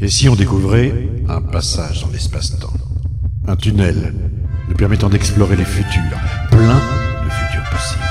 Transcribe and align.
Et 0.00 0.08
si 0.08 0.28
on 0.28 0.36
découvrait 0.36 0.92
un 1.28 1.40
passage 1.40 2.02
dans 2.02 2.10
l'espace-temps 2.12 2.72
Un 3.48 3.56
tunnel 3.56 4.14
nous 4.68 4.74
permettant 4.76 5.08
d'explorer 5.08 5.56
les 5.56 5.64
futurs, 5.64 6.18
plein 6.50 6.78
de 7.24 7.30
futurs 7.30 7.68
possibles. 7.68 8.04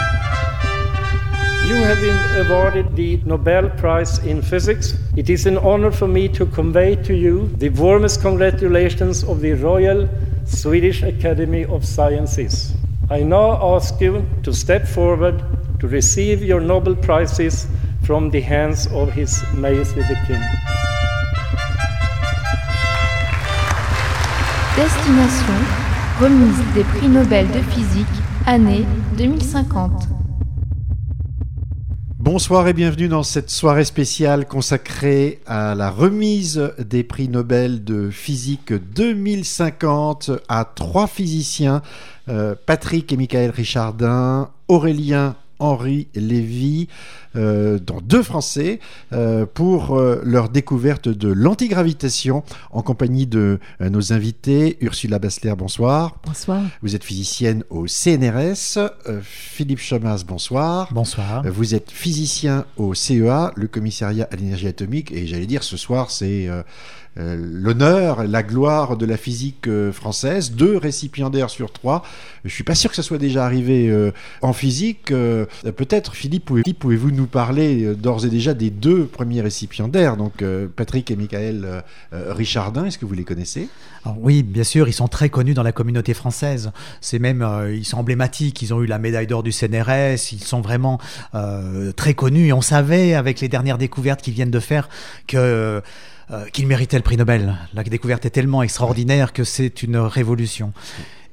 You 1.69 1.75
have 1.85 2.01
been 2.01 2.45
awarded 2.45 2.93
the 2.95 3.25
Nobel 3.25 3.69
Prize 3.77 4.19
in 4.25 4.41
Physics. 4.41 4.95
It 5.15 5.29
is 5.29 5.47
an 5.47 5.57
honor 5.59 5.91
for 5.91 6.09
me 6.09 6.27
to 6.29 6.45
convey 6.45 6.97
to 7.03 7.13
you 7.13 7.49
the 7.57 7.69
warmest 7.69 8.21
congratulations 8.21 9.23
of 9.23 9.39
the 9.39 9.53
Royal 9.53 10.09
Swedish 10.45 11.03
Academy 11.03 11.63
of 11.65 11.85
Sciences. 11.85 12.73
I 13.09 13.23
now 13.23 13.75
ask 13.75 14.01
you 14.01 14.25
to 14.43 14.51
step 14.51 14.85
forward 14.85 15.41
to 15.79 15.87
receive 15.87 16.43
your 16.43 16.59
Nobel 16.59 16.95
Prizes 16.95 17.65
from 18.03 18.29
the 18.29 18.41
hands 18.41 18.87
of 18.87 19.13
His 19.13 19.41
Majesty 19.53 20.01
the 20.01 20.17
King. 20.27 20.43
Destination 24.77 25.55
remise 26.21 26.73
des 26.75 26.83
prix 26.83 27.09
Nobel 27.09 27.47
de 27.47 27.61
physique, 27.71 28.05
année 28.45 28.85
2050. 29.17 29.91
Bonsoir 32.19 32.67
et 32.67 32.73
bienvenue 32.73 33.07
dans 33.07 33.23
cette 33.23 33.49
soirée 33.49 33.85
spéciale 33.85 34.45
consacrée 34.45 35.39
à 35.47 35.73
la 35.73 35.89
remise 35.89 36.75
des 36.77 37.03
prix 37.03 37.27
Nobel 37.27 37.85
de 37.85 38.11
physique 38.11 38.71
2050 38.71 40.29
à 40.47 40.63
trois 40.63 41.07
physiciens, 41.07 41.81
euh, 42.29 42.53
Patrick 42.67 43.11
et 43.11 43.17
Michael 43.17 43.49
Richardin, 43.49 44.51
Aurélien 44.67 45.35
Henri 45.59 46.07
Lévy, 46.15 46.87
euh, 47.35 47.79
dans 47.79 48.01
deux 48.01 48.23
Français, 48.23 48.79
euh, 49.13 49.45
pour 49.45 49.97
euh, 49.97 50.21
leur 50.23 50.49
découverte 50.49 51.07
de 51.09 51.29
l'antigravitation 51.29 52.43
en 52.71 52.81
compagnie 52.81 53.27
de 53.27 53.59
euh, 53.81 53.89
nos 53.89 54.13
invités. 54.13 54.77
Ursula 54.81 55.19
Bassler, 55.19 55.53
bonsoir. 55.57 56.17
Bonsoir. 56.25 56.61
Vous 56.81 56.95
êtes 56.95 57.03
physicienne 57.03 57.63
au 57.69 57.87
CNRS. 57.87 58.77
Euh, 59.07 59.19
Philippe 59.23 59.79
Chomas, 59.79 60.23
bonsoir. 60.27 60.89
Bonsoir. 60.91 61.45
Euh, 61.45 61.51
Vous 61.51 61.75
êtes 61.75 61.91
physicien 61.91 62.65
au 62.77 62.93
CEA, 62.93 63.51
le 63.55 63.67
commissariat 63.67 64.27
à 64.31 64.35
l'énergie 64.35 64.67
atomique, 64.67 65.11
et 65.11 65.27
j'allais 65.27 65.45
dire 65.47 65.63
ce 65.63 65.77
soir 65.77 66.11
c'est 66.11 66.47
l'honneur, 67.17 68.23
la 68.25 68.43
gloire 68.43 68.95
de 68.97 69.05
la 69.05 69.17
physique 69.17 69.67
euh, 69.67 69.91
française, 69.91 70.51
deux 70.51 70.77
récipiendaires 70.77 71.49
sur 71.49 71.71
trois. 71.71 72.03
Je 72.45 72.53
suis 72.53 72.63
pas 72.63 72.75
sûr 72.75 72.89
que 72.91 72.95
ça 72.95 73.03
soit 73.03 73.17
déjà 73.17 73.43
arrivé 73.45 73.89
euh, 73.89 74.11
en 74.41 74.53
physique. 74.53 75.11
Euh, 75.11 75.45
Peut-être 75.75 76.15
Philippe, 76.15 76.45
pouvez- 76.45 76.63
pouvez-vous 76.79 77.11
nous 77.11 77.25
parler 77.25 77.83
euh, 77.83 77.95
d'ores 77.95 78.25
et 78.25 78.29
déjà 78.29 78.53
des 78.53 78.69
deux 78.69 79.05
premiers 79.05 79.41
récipiendaires, 79.41 80.15
donc 80.17 80.41
euh, 80.41 80.67
Patrick 80.73 81.09
et 81.11 81.15
Michael 81.15 81.63
euh, 81.65 81.81
euh, 82.13 82.33
Richardin, 82.33 82.85
est-ce 82.85 82.97
que 82.97 83.05
vous 83.05 83.13
les 83.15 83.23
connaissez? 83.23 83.67
Alors 84.05 84.17
oui, 84.21 84.43
bien 84.43 84.63
sûr, 84.63 84.87
ils 84.87 84.93
sont 84.93 85.07
très 85.07 85.29
connus 85.29 85.53
dans 85.53 85.63
la 85.63 85.71
communauté 85.71 86.13
française. 86.13 86.71
C'est 87.01 87.19
même, 87.19 87.41
euh, 87.41 87.73
ils 87.75 87.83
sont 87.85 87.97
emblématiques. 87.97 88.61
Ils 88.61 88.73
ont 88.73 88.81
eu 88.81 88.85
la 88.85 88.99
médaille 88.99 89.27
d'or 89.27 89.43
du 89.43 89.51
CNRS. 89.51 90.31
Ils 90.31 90.43
sont 90.43 90.61
vraiment 90.61 90.99
euh, 91.35 91.91
très 91.91 92.13
connus. 92.13 92.47
Et 92.47 92.53
on 92.53 92.61
savait, 92.61 93.15
avec 93.15 93.41
les 93.41 93.49
dernières 93.49 93.77
découvertes 93.77 94.21
qu'ils 94.21 94.33
viennent 94.33 94.51
de 94.51 94.59
faire, 94.61 94.87
que 95.27 95.81
euh, 96.31 96.45
qu'ils 96.47 96.67
méritaient 96.67 96.97
le 96.97 97.03
prix 97.03 97.17
Nobel. 97.17 97.55
La 97.73 97.83
découverte 97.83 98.25
est 98.25 98.31
tellement 98.31 98.63
extraordinaire 98.63 99.33
que 99.33 99.43
c'est 99.43 99.83
une 99.83 99.97
révolution. 99.97 100.73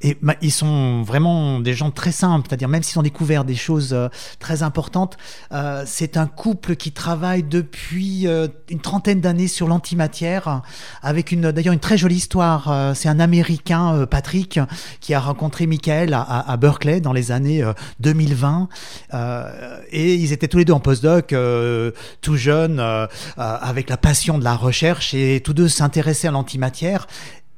Et 0.06 0.19
ma- 0.20 0.36
ils 0.42 0.52
sont 0.52 1.02
vraiment 1.02 1.60
des 1.60 1.72
gens 1.72 1.91
très 1.91 2.12
simples, 2.12 2.47
c'est-à-dire 2.48 2.69
même 2.69 2.83
s'ils 2.83 2.98
ont 2.98 3.02
découvert 3.02 3.44
des 3.44 3.55
choses 3.55 3.94
euh, 3.94 4.08
très 4.38 4.62
importantes, 4.62 5.16
euh, 5.52 5.83
c'est 5.86 6.19
un 6.19 6.27
couple 6.27 6.77
qui 6.77 6.92
travaille 6.92 7.42
depuis 7.42 8.27
euh, 8.28 8.46
une 8.69 8.80
trentaine 8.80 9.22
d'années 9.22 9.48
sur 9.48 9.66
l'antimatière, 9.66 10.61
avec 11.02 11.33
une 11.33 11.50
d'ailleurs 11.52 11.72
une 11.72 11.80
très 11.80 11.96
jolie 11.96 12.16
histoire. 12.16 12.92
C'est 12.94 13.08
un 13.08 13.19
Américain, 13.19 14.05
Patrick, 14.11 14.61
qui 15.00 15.14
a 15.14 15.20
rencontré 15.20 15.66
Michael 15.66 16.12
à, 16.12 16.20
à- 16.22 16.56
Berkeley 16.58 17.00
dans 17.00 17.14
les 17.14 17.33
années 17.33 17.62
euh, 17.62 17.72
2020, 18.00 18.68
Euh, 19.14 19.80
et 19.90 20.14
ils 20.14 20.33
étaient 20.33 20.48
tous 20.48 20.58
les 20.58 20.64
deux 20.67 20.73
en 20.74 20.80
postdoc, 20.80 21.34
tout 22.20 22.36
jeunes, 22.36 22.80
avec 23.39 23.89
la 23.89 23.96
passion 23.96 24.36
de 24.39 24.45
la 24.45 24.55
recherche, 24.55 25.14
et 25.14 25.40
tous 25.42 25.55
deux 25.55 25.68
s'intéressaient 25.68 26.29
à 26.29 26.33
l'antimatière. 26.33 27.06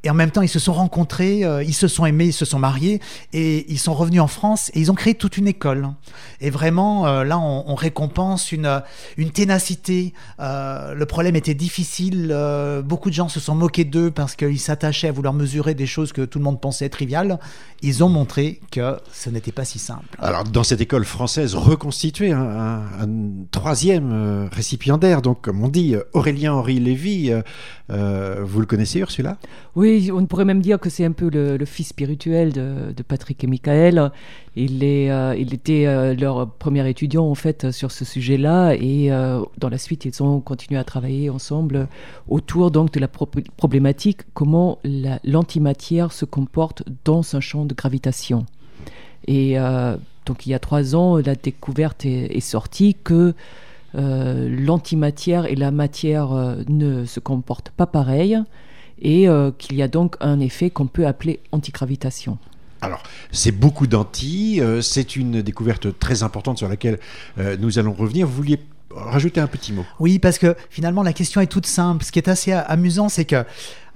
Et 0.04 0.10
en 0.10 0.14
même 0.14 0.30
temps, 0.30 0.42
ils 0.42 0.48
se 0.48 0.60
sont 0.60 0.72
rencontrés, 0.72 1.42
euh, 1.44 1.64
ils 1.64 1.74
se 1.74 1.88
sont 1.88 2.06
aimés, 2.06 2.26
ils 2.26 2.32
se 2.32 2.44
sont 2.44 2.60
mariés, 2.60 3.00
et 3.32 3.70
ils 3.72 3.78
sont 3.78 3.92
revenus 3.94 4.20
en 4.20 4.28
France 4.28 4.70
et 4.74 4.78
ils 4.80 4.90
ont 4.92 4.94
créé 4.94 5.14
toute 5.14 5.36
une 5.36 5.48
école. 5.48 5.88
Et 6.40 6.50
vraiment, 6.50 7.08
euh, 7.08 7.24
là, 7.24 7.38
on, 7.38 7.64
on 7.66 7.74
récompense 7.74 8.52
une, 8.52 8.66
euh, 8.66 8.80
une 9.16 9.30
ténacité. 9.30 10.12
Euh, 10.38 10.94
le 10.94 11.06
problème 11.06 11.34
était 11.34 11.54
difficile. 11.54 12.30
euh, 12.30 12.82
beaucoup 12.82 13.08
de 13.10 13.14
gens 13.14 13.28
se 13.28 13.40
sont 13.40 13.56
moqués 13.56 13.84
d'eux 13.84 14.12
parce 14.12 14.36
qu'ils 14.36 14.60
s'attachaient 14.60 15.08
à 15.08 15.12
vouloir 15.12 15.34
mesurer 15.34 15.74
des 15.74 15.86
choses 15.86 16.12
que 16.12 16.22
tout 16.22 16.38
le 16.38 16.44
monde 16.44 16.60
pensait 16.60 16.88
triviales. 16.88 17.40
Ils 17.82 18.04
ont 18.04 18.08
montré 18.08 18.60
que 18.70 18.96
ce 19.12 19.28
n'était 19.30 19.50
pas 19.52 19.64
si 19.64 19.80
simple. 19.80 20.06
Alors, 20.20 20.44
dans 20.44 20.62
cette 20.62 20.80
école 20.80 21.04
française 21.04 21.54
reconstituée, 21.56 22.30
un, 22.32 22.40
un- 22.40 22.82
un 23.02 23.08
troisième 23.50 24.10
euh, 24.12 24.48
récipiendaire, 24.52 25.20
donc 25.20 25.40
comme 25.42 25.64
on 25.64 25.68
dit, 25.68 25.96
Aurélien 26.12 26.52
Henri 26.52 26.78
Lévy, 26.78 27.32
vous 27.88 28.60
le 28.60 28.66
connaissez 28.66 28.98
Ursula? 29.00 29.36
Oui, 29.74 29.85
on 30.12 30.26
pourrait 30.26 30.44
même 30.44 30.60
dire 30.60 30.78
que 30.78 30.90
c'est 30.90 31.04
un 31.04 31.12
peu 31.12 31.28
le, 31.30 31.64
fils 31.64 31.88
spirituel 31.88 32.52
de, 32.52 33.02
Patrick 33.06 33.42
et 33.44 33.46
Michael. 33.46 34.10
Il, 34.56 34.82
est, 34.82 35.10
euh, 35.10 35.34
il 35.36 35.52
était 35.54 35.86
euh, 35.86 36.14
leur 36.14 36.48
premier 36.50 36.88
étudiant 36.88 37.24
en 37.26 37.34
fait 37.34 37.70
sur 37.70 37.90
ce 37.92 38.04
sujet-là 38.04 38.74
et 38.74 39.12
euh, 39.12 39.40
dans 39.58 39.68
la 39.68 39.78
suite 39.78 40.04
ils 40.06 40.22
ont 40.22 40.40
continué 40.40 40.78
à 40.80 40.84
travailler 40.84 41.28
ensemble 41.30 41.88
autour 42.28 42.70
donc 42.70 42.90
de 42.92 43.00
la 43.00 43.08
pro- 43.08 43.28
problématique 43.56 44.20
comment 44.34 44.78
la- 44.84 45.20
l'antimatière 45.24 46.12
se 46.12 46.24
comporte 46.24 46.82
dans 47.04 47.22
un 47.34 47.40
champ 47.40 47.64
de 47.64 47.74
gravitation. 47.74 48.46
Et 49.28 49.56
donc 50.24 50.46
il 50.46 50.50
y 50.50 50.54
a 50.54 50.58
trois 50.60 50.94
ans, 50.94 51.16
la 51.16 51.34
découverte 51.34 52.06
est, 52.06 52.36
est 52.36 52.40
sortie 52.40 52.94
que 52.94 53.34
l'antimatière 53.94 55.46
et 55.46 55.56
la 55.56 55.70
matière 55.70 56.28
ne 56.68 57.04
se 57.04 57.18
comportent 57.20 57.70
pas 57.70 57.86
pareil 57.86 58.38
et 59.00 59.28
euh, 59.28 59.50
qu'il 59.56 59.76
y 59.76 59.82
a 59.82 59.88
donc 59.88 60.16
un 60.20 60.40
effet 60.40 60.70
qu'on 60.70 60.86
peut 60.86 61.06
appeler 61.06 61.40
antigravitation. 61.52 62.38
Alors, 62.80 63.02
c'est 63.32 63.52
beaucoup 63.52 63.86
d'anti, 63.86 64.60
euh, 64.60 64.80
c'est 64.80 65.16
une 65.16 65.42
découverte 65.42 65.98
très 65.98 66.22
importante 66.22 66.58
sur 66.58 66.68
laquelle 66.68 66.98
euh, 67.38 67.56
nous 67.58 67.78
allons 67.78 67.94
revenir. 67.94 68.26
Vous 68.26 68.34
vouliez 68.34 68.60
rajouter 68.96 69.40
un 69.40 69.46
petit 69.46 69.72
mot 69.72 69.84
Oui, 70.00 70.18
parce 70.18 70.38
que 70.38 70.56
finalement, 70.70 71.02
la 71.02 71.12
question 71.12 71.40
est 71.40 71.46
toute 71.46 71.66
simple. 71.66 72.04
Ce 72.04 72.12
qui 72.12 72.18
est 72.18 72.28
assez 72.28 72.52
amusant, 72.52 73.08
c'est 73.08 73.24
que 73.24 73.44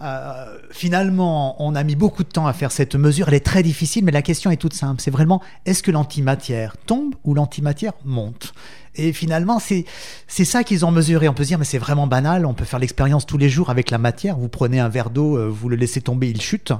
euh, 0.02 0.58
finalement, 0.70 1.62
on 1.62 1.74
a 1.74 1.84
mis 1.84 1.94
beaucoup 1.94 2.22
de 2.22 2.28
temps 2.28 2.46
à 2.46 2.52
faire 2.52 2.72
cette 2.72 2.94
mesure. 2.94 3.28
Elle 3.28 3.34
est 3.34 3.44
très 3.44 3.62
difficile, 3.62 4.04
mais 4.04 4.12
la 4.12 4.22
question 4.22 4.50
est 4.50 4.56
toute 4.56 4.72
simple. 4.72 5.00
C'est 5.00 5.10
vraiment, 5.10 5.42
est-ce 5.66 5.82
que 5.82 5.90
l'antimatière 5.90 6.76
tombe 6.86 7.14
ou 7.24 7.34
l'antimatière 7.34 7.92
monte? 8.04 8.54
Et 8.96 9.12
finalement, 9.12 9.58
c'est 9.58 9.84
c'est 10.26 10.44
ça 10.44 10.64
qu'ils 10.64 10.84
ont 10.84 10.90
mesuré. 10.90 11.28
On 11.28 11.34
peut 11.34 11.44
se 11.44 11.48
dire, 11.48 11.58
mais 11.58 11.64
c'est 11.64 11.78
vraiment 11.78 12.06
banal. 12.06 12.46
On 12.46 12.54
peut 12.54 12.64
faire 12.64 12.78
l'expérience 12.78 13.26
tous 13.26 13.38
les 13.38 13.48
jours 13.48 13.70
avec 13.70 13.90
la 13.90 13.98
matière. 13.98 14.36
Vous 14.36 14.48
prenez 14.48 14.80
un 14.80 14.88
verre 14.88 15.10
d'eau, 15.10 15.36
euh, 15.36 15.48
vous 15.48 15.68
le 15.68 15.76
laissez 15.76 16.00
tomber, 16.00 16.30
il 16.30 16.40
chute. 16.40 16.72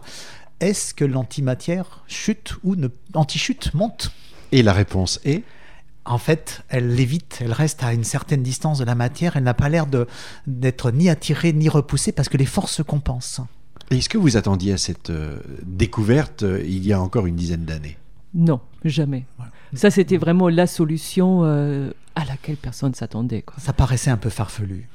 Est-ce 0.61 0.93
que 0.93 1.05
l'antimatière 1.05 2.03
chute 2.07 2.57
ou 2.65 2.77
ne 2.77 2.89
anti-chute, 3.15 3.73
monte? 3.75 4.13
Et 4.53 4.63
la 4.63 4.73
réponse 4.73 5.21
est 5.25 5.43
en 6.05 6.19
fait, 6.19 6.63
elle 6.69 6.95
lévite, 6.95 7.39
elle 7.41 7.53
reste 7.53 7.83
à 7.83 7.93
une 7.93 8.05
certaine 8.05 8.43
distance 8.43 8.79
de 8.79 8.85
la 8.85 8.95
matière, 8.95 9.37
elle 9.37 9.45
n'a 9.45 9.55
pas 9.55 9.69
l'air 9.69 9.87
de- 9.87 10.07
d'être 10.47 10.91
ni 10.91 11.09
attirée 11.09 11.53
ni 11.53 11.69
repoussée 11.69 12.13
parce 12.13 12.29
que 12.29 12.37
les 12.37 12.47
forces 12.47 12.73
se 12.73 12.83
compensent. 12.83 13.43
Est-ce 13.91 14.09
que 14.09 14.19
vous 14.19 14.37
attendiez 14.37 14.73
à 14.73 14.79
cette 14.79 15.11
euh, 15.11 15.39
découverte 15.65 16.43
euh, 16.45 16.63
il 16.65 16.87
y 16.87 16.93
a 16.93 17.01
encore 17.01 17.27
une 17.27 17.37
dizaine 17.37 17.65
d'années? 17.65 17.97
Non, 18.35 18.61
jamais. 18.85 19.25
Ça, 19.75 19.91
c'était 19.91 20.17
vraiment 20.17 20.49
la 20.49 20.67
solution 20.69 21.41
euh, 21.45 21.91
à 22.15 22.25
laquelle 22.25 22.57
personne 22.57 22.95
s'attendait. 22.95 23.43
quoi. 23.43 23.57
Ça 23.59 23.73
paraissait 23.73 24.11
un 24.11 24.17
peu 24.17 24.31
farfelu. 24.31 24.89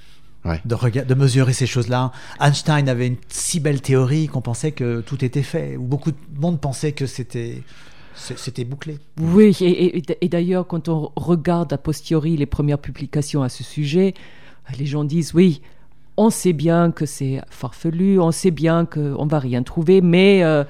Ouais. 0.45 0.61
De, 0.63 1.03
de 1.03 1.13
mesurer 1.15 1.53
ces 1.53 1.65
choses-là. 1.65 2.11
Einstein 2.39 2.88
avait 2.88 3.07
une 3.07 3.18
si 3.27 3.59
belle 3.59 3.81
théorie 3.81 4.27
qu'on 4.27 4.41
pensait 4.41 4.71
que 4.71 5.01
tout 5.01 5.25
était 5.25 5.44
fait, 5.44 5.75
ou 5.75 5.83
beaucoup 5.83 6.12
de 6.12 6.18
monde 6.39 6.62
pensait 6.62 6.91
que 6.94 7.06
c'était 7.07 7.63
c'était 8.15 8.63
bouclé. 8.63 8.97
Oui, 9.19 9.56
et, 9.62 9.97
et- 9.97 10.03
et 10.21 10.29
d'ailleurs, 10.29 10.65
quand 10.67 10.88
on 10.89 11.12
regarde 11.15 11.71
a 11.73 11.77
posteriori 11.77 12.38
les 12.38 12.45
premières 12.45 12.79
publications 12.79 13.44
à 13.44 13.50
ce 13.50 13.63
sujet, 13.63 14.13
les 14.79 14.85
gens 14.85 15.03
disent 15.03 15.33
oui, 15.33 15.62
on 16.17 16.29
sait 16.29 16.53
bien 16.53 16.91
que 16.91 17.06
c'est 17.06 17.41
farfelu, 17.50 18.19
on 18.19 18.31
sait 18.31 18.51
bien 18.51 18.85
qu'on 18.85 19.25
va 19.25 19.39
rien 19.39 19.63
trouver, 19.63 20.00
mais 20.01 20.44
euh, 20.44 20.63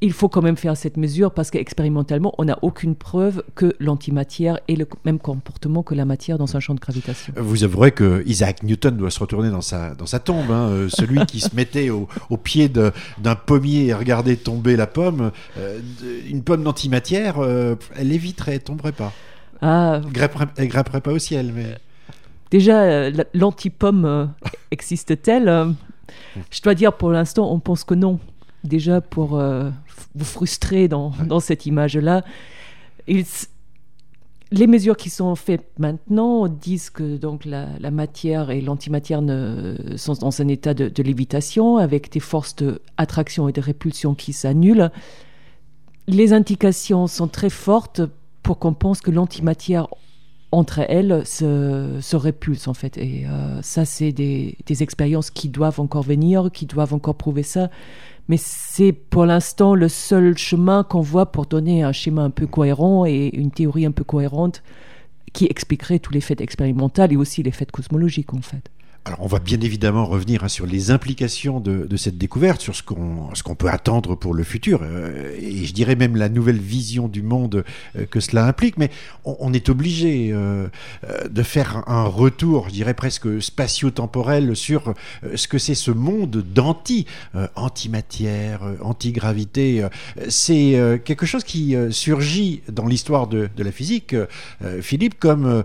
il 0.00 0.12
faut 0.12 0.28
quand 0.28 0.42
même 0.42 0.56
faire 0.56 0.76
cette 0.76 0.96
mesure 0.96 1.32
parce 1.32 1.50
qu'expérimentalement, 1.50 2.32
on 2.38 2.44
n'a 2.44 2.56
aucune 2.62 2.94
preuve 2.94 3.42
que 3.56 3.74
l'antimatière 3.80 4.60
ait 4.68 4.76
le 4.76 4.86
même 5.04 5.18
comportement 5.18 5.82
que 5.82 5.94
la 5.94 6.04
matière 6.04 6.38
dans 6.38 6.56
un 6.56 6.60
champ 6.60 6.74
de 6.74 6.80
gravitation. 6.80 7.32
Vous 7.36 7.64
avouerez 7.64 7.90
que 7.90 8.22
Isaac 8.26 8.62
Newton 8.62 8.96
doit 8.96 9.10
se 9.10 9.18
retourner 9.18 9.50
dans 9.50 9.60
sa, 9.60 9.94
dans 9.94 10.06
sa 10.06 10.20
tombe. 10.20 10.50
hein. 10.52 10.68
Euh, 10.68 10.88
celui 10.88 11.26
qui 11.26 11.40
se 11.40 11.54
mettait 11.56 11.90
au, 11.90 12.06
au 12.30 12.36
pied 12.36 12.68
d'un 12.68 13.34
pommier 13.34 13.86
et 13.86 13.94
regardait 13.94 14.36
tomber 14.36 14.76
la 14.76 14.86
pomme. 14.86 15.32
euh, 15.58 15.80
une 16.28 16.42
pomme 16.44 16.62
d'antimatière, 16.62 17.38
euh, 17.38 17.74
elle 17.96 18.12
éviterait, 18.12 18.54
elle 18.54 18.62
tomberait 18.62 18.92
pas. 18.92 19.12
Ah, 19.60 20.00
Elle 20.04 20.12
grimperait, 20.12 20.46
elle 20.56 20.68
grimperait 20.68 21.00
pas 21.00 21.12
au 21.12 21.18
ciel, 21.18 21.52
mais 21.52 21.76
déjà, 22.52 23.10
l'anti-pomme 23.34 24.32
existe-t-elle? 24.70 25.74
Je 26.50 26.62
dois 26.62 26.74
dire, 26.74 26.92
pour 26.92 27.10
l'instant, 27.10 27.52
on 27.52 27.58
pense 27.58 27.82
que 27.84 27.94
non. 27.94 28.20
Déjà, 28.64 29.00
pour 29.00 29.40
vous 30.14 30.24
frustrer 30.24 30.88
dans, 30.88 31.12
dans 31.26 31.40
cette 31.40 31.66
image-là, 31.66 32.24
les 34.50 34.66
mesures 34.66 34.96
qui 34.96 35.10
sont 35.10 35.34
faites 35.34 35.70
maintenant 35.78 36.48
disent 36.48 36.90
que 36.90 37.16
donc 37.16 37.44
la, 37.44 37.90
matière 37.90 38.50
et 38.50 38.60
l'antimatière 38.60 39.20
sont 39.96 40.14
dans 40.14 40.40
un 40.40 40.48
état 40.48 40.74
de, 40.74 41.02
lévitation 41.02 41.76
avec 41.76 42.10
des 42.10 42.20
forces 42.20 42.56
d'attraction 42.56 43.48
et 43.48 43.52
de 43.52 43.60
répulsion 43.60 44.14
qui 44.14 44.32
s'annulent. 44.32 44.90
Les 46.06 46.32
indications 46.32 47.06
sont 47.06 47.28
très 47.28 47.50
fortes 47.50 48.00
pour 48.42 48.58
qu'on 48.58 48.72
pense 48.72 49.00
que 49.00 49.10
l'antimatière 49.10 49.88
entre 50.50 50.80
elles 50.88 51.26
se, 51.26 51.98
se 52.00 52.16
répulse 52.16 52.68
en 52.68 52.74
fait. 52.74 52.96
Et 52.98 53.26
euh, 53.26 53.60
ça, 53.62 53.84
c'est 53.84 54.12
des, 54.12 54.56
des 54.66 54.82
expériences 54.82 55.30
qui 55.30 55.48
doivent 55.48 55.80
encore 55.80 56.02
venir, 56.02 56.50
qui 56.52 56.66
doivent 56.66 56.94
encore 56.94 57.16
prouver 57.16 57.42
ça 57.42 57.70
mais 58.28 58.36
c'est 58.36 58.92
pour 58.92 59.24
l'instant 59.24 59.74
le 59.74 59.88
seul 59.88 60.36
chemin 60.36 60.84
qu'on 60.84 61.00
voit 61.00 61.32
pour 61.32 61.46
donner 61.46 61.82
un 61.82 61.92
schéma 61.92 62.22
un 62.22 62.30
peu 62.30 62.46
cohérent 62.46 63.06
et 63.06 63.30
une 63.32 63.50
théorie 63.50 63.86
un 63.86 63.90
peu 63.90 64.04
cohérente 64.04 64.62
qui 65.32 65.46
expliquerait 65.46 65.98
tous 65.98 66.12
les 66.12 66.20
faits 66.20 66.40
expérimentaux 66.40 67.06
et 67.10 67.16
aussi 67.16 67.42
les 67.42 67.50
faits 67.50 67.70
cosmologiques 67.70 68.34
en 68.34 68.42
fait. 68.42 68.70
Alors, 69.04 69.22
on 69.22 69.26
va 69.26 69.38
bien 69.38 69.60
évidemment 69.60 70.04
revenir 70.04 70.44
hein, 70.44 70.48
sur 70.48 70.66
les 70.66 70.90
implications 70.90 71.60
de, 71.60 71.96
cette 71.96 72.18
découverte, 72.18 72.60
sur 72.60 72.76
ce 72.76 72.82
qu'on 72.82 73.54
peut 73.54 73.70
attendre 73.70 74.14
pour 74.14 74.34
le 74.34 74.42
futur, 74.42 74.80
euh, 74.82 75.34
et 75.40 75.64
je 75.64 75.72
dirais 75.72 75.96
même 75.96 76.14
la 76.16 76.28
nouvelle 76.28 76.58
vision 76.58 77.08
du 77.08 77.22
monde 77.22 77.64
euh, 77.96 78.04
que 78.04 78.20
cela 78.20 78.44
implique. 78.44 78.76
Mais 78.76 78.90
on, 79.24 79.52
est 79.54 79.70
obligé 79.70 80.30
euh, 80.32 80.68
de 81.30 81.42
faire 81.42 81.84
un 81.86 82.04
retour, 82.04 82.68
je 82.68 82.74
dirais 82.74 82.92
presque 82.92 83.40
spatio-temporel, 83.40 84.54
sur 84.54 84.92
ce 85.34 85.48
que 85.48 85.56
c'est 85.58 85.74
ce 85.74 85.90
monde 85.90 86.44
d'anti, 86.54 87.06
antimatière, 87.54 88.60
antigravité. 88.82 89.86
c'est 90.28 91.00
quelque 91.04 91.24
chose 91.26 91.44
qui 91.44 91.74
surgit 91.90 92.62
dans 92.68 92.86
l'histoire 92.86 93.26
de, 93.26 93.48
de, 93.56 93.62
la 93.62 93.72
physique, 93.72 94.14
Philippe, 94.80 95.18
comme 95.18 95.64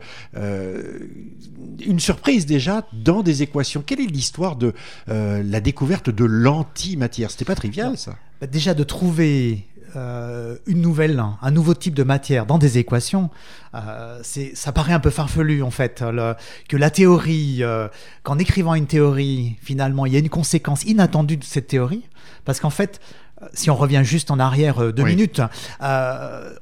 une 1.86 2.00
surprise 2.00 2.46
déjà 2.46 2.88
dans 2.94 3.22
des 3.22 3.33
équations. 3.42 3.84
Quelle 3.86 4.02
est 4.02 4.06
l'histoire 4.06 4.56
de 4.56 4.74
euh, 5.10 5.44
la 5.44 5.60
découverte 5.60 6.10
de 6.10 6.26
l'antimatière? 6.26 7.32
C'était 7.32 7.46
pas 7.46 7.56
trivial, 7.56 7.98
ça 7.98 8.16
bah, 8.40 8.48
Déjà, 8.48 8.74
de 8.74 8.84
trouver 8.84 9.66
euh, 9.96 10.58
une 10.66 10.82
nouvelle, 10.82 11.24
un 11.42 11.52
nouveau 11.52 11.74
type 11.74 11.94
de 11.94 12.04
matière 12.04 12.46
dans 12.46 12.58
des 12.58 12.78
équations, 12.78 13.30
euh, 13.76 14.22
ça 14.24 14.72
paraît 14.72 14.94
un 14.94 15.00
peu 15.00 15.10
farfelu 15.10 15.64
en 15.64 15.72
fait. 15.72 16.04
que 16.70 16.78
la 16.78 16.90
théorie, 16.90 17.62
qu'en 18.24 18.40
écrivant 18.40 18.76
une 18.76 18.88
théorie, 18.88 19.58
finalement, 19.62 20.06
il 20.06 20.14
y 20.14 20.16
a 20.16 20.20
une 20.20 20.30
conséquence 20.30 20.84
inattendue 20.84 21.38
de 21.38 21.44
cette 21.44 21.68
théorie, 21.68 22.04
parce 22.46 22.60
qu'en 22.60 22.70
fait, 22.70 23.00
si 23.54 23.70
on 23.70 23.76
revient 23.76 24.02
juste 24.04 24.32
en 24.32 24.40
arrière 24.40 24.94
deux 24.94 25.04
minutes, 25.04 25.42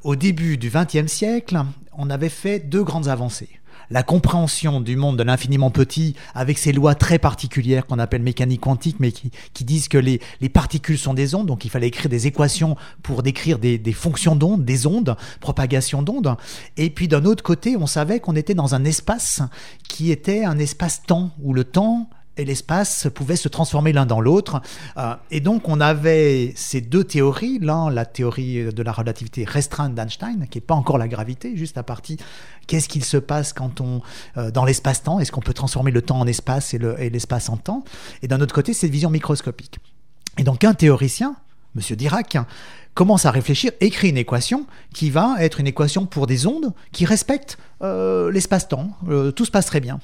au 0.04 0.16
début 0.16 0.58
du 0.58 0.70
XXe 0.70 1.12
siècle, 1.12 1.62
on 1.94 2.10
avait 2.10 2.30
fait 2.30 2.60
deux 2.60 2.84
grandes 2.84 3.08
avancées 3.08 3.61
la 3.92 4.04
compréhension 4.04 4.82
du 4.82 4.96
monde 4.96 5.18
de 5.18 5.24
l'infiniment 5.24 5.70
petit 5.70 6.16
avec 6.34 6.58
ces 6.58 6.72
lois 6.72 6.96
très 6.96 7.20
particulières 7.20 7.86
qu'on 7.86 8.00
appelle 8.00 8.22
mécanique 8.22 8.62
quantique, 8.62 8.98
mais 9.00 9.12
qui, 9.12 9.32
disent 9.64 9.90
que 9.90 9.98
les, 9.98 10.20
particules 10.52 10.98
sont 10.98 11.14
des 11.14 11.36
ondes, 11.36 11.46
donc 11.46 11.66
il 11.66 11.70
fallait 11.70 11.88
écrire 11.88 12.10
des 12.10 12.26
équations 12.26 12.76
pour 13.04 13.22
décrire 13.22 13.60
des, 13.60 13.78
des 13.78 13.94
fonctions 13.94 14.36
d'ondes, 14.36 14.66
des 14.66 14.88
ondes, 14.88 15.16
propagation 15.40 16.02
d'ondes. 16.02 16.36
Et 16.78 16.90
puis 16.90 17.08
d'un 17.08 17.26
autre 17.26 17.44
côté, 17.44 17.76
on 17.78 17.86
savait 17.86 18.20
qu'on 18.20 18.36
était 18.36 18.56
dans 18.56 18.74
un 18.74 18.86
espace 18.86 19.42
qui 19.88 20.12
était 20.12 20.46
un 20.46 20.58
espace-temps, 20.58 21.32
où 21.42 21.54
le 21.54 21.66
temps 21.66 22.10
et 22.38 22.46
l'espace 22.46 23.08
pouvaient 23.14 23.36
se 23.36 23.50
transformer 23.50 23.94
l'un 23.94 24.06
dans 24.06 24.22
l'autre. 24.22 24.62
Euh, 24.98 25.16
et 25.30 25.40
donc 25.40 25.68
on 25.68 25.82
avait 25.82 26.54
ces 26.56 26.82
deux 26.82 27.04
théories, 27.04 27.60
l'un 27.60 27.90
la 27.90 28.06
théorie 28.06 28.74
de 28.74 28.84
la 28.84 28.92
relativité 28.92 29.44
restreinte 29.44 29.94
d'Einstein, 29.96 30.48
qui 30.50 30.58
n'est 30.58 30.66
pas 30.66 30.76
encore 30.76 30.98
la 30.98 31.08
gravité, 31.08 31.56
juste 31.56 31.78
à 31.78 31.84
partir 31.84 32.18
qu'est-ce 32.68 32.88
qu'il 32.88 33.04
se 33.04 33.18
passe 33.18 33.54
quand 33.54 33.82
on 33.82 34.02
euh, 34.38 34.52
dans 34.52 34.66
l'espace-temps, 34.66 35.20
est-ce 35.20 35.32
qu'on 35.32 35.42
peut 35.42 35.54
transformer 35.54 35.92
le 35.92 36.02
temps 36.02 36.20
en 36.20 36.28
espace 36.28 36.74
et 36.74 37.10
l'espace 37.10 37.50
en 37.50 37.58
temps? 37.58 37.84
Et 38.22 38.28
d'un 38.28 38.42
autre 38.42 38.56
côté, 38.56 38.74
cette 38.74 38.92
vision 38.92 39.10
microscopique. 39.10 39.80
Et 40.38 40.44
donc 40.44 40.64
un 40.64 40.74
théoricien, 40.74 41.36
Monsieur 41.76 41.96
Dirac, 41.96 42.38
commence 42.94 43.26
à 43.26 43.32
réfléchir, 43.32 43.72
écrit 43.80 44.10
une 44.10 44.18
équation 44.18 44.66
qui 44.94 45.10
va 45.10 45.36
être 45.40 45.62
une 45.62 45.68
équation 45.68 46.06
pour 46.06 46.28
des 46.28 46.46
ondes 46.46 46.74
qui 46.92 47.06
respectent 47.06 47.58
euh, 47.82 48.30
l'espace-temps. 48.30 48.92
tout 49.36 49.46
se 49.46 49.52
passe 49.52 49.66
très 49.66 49.80
bien. 49.80 50.00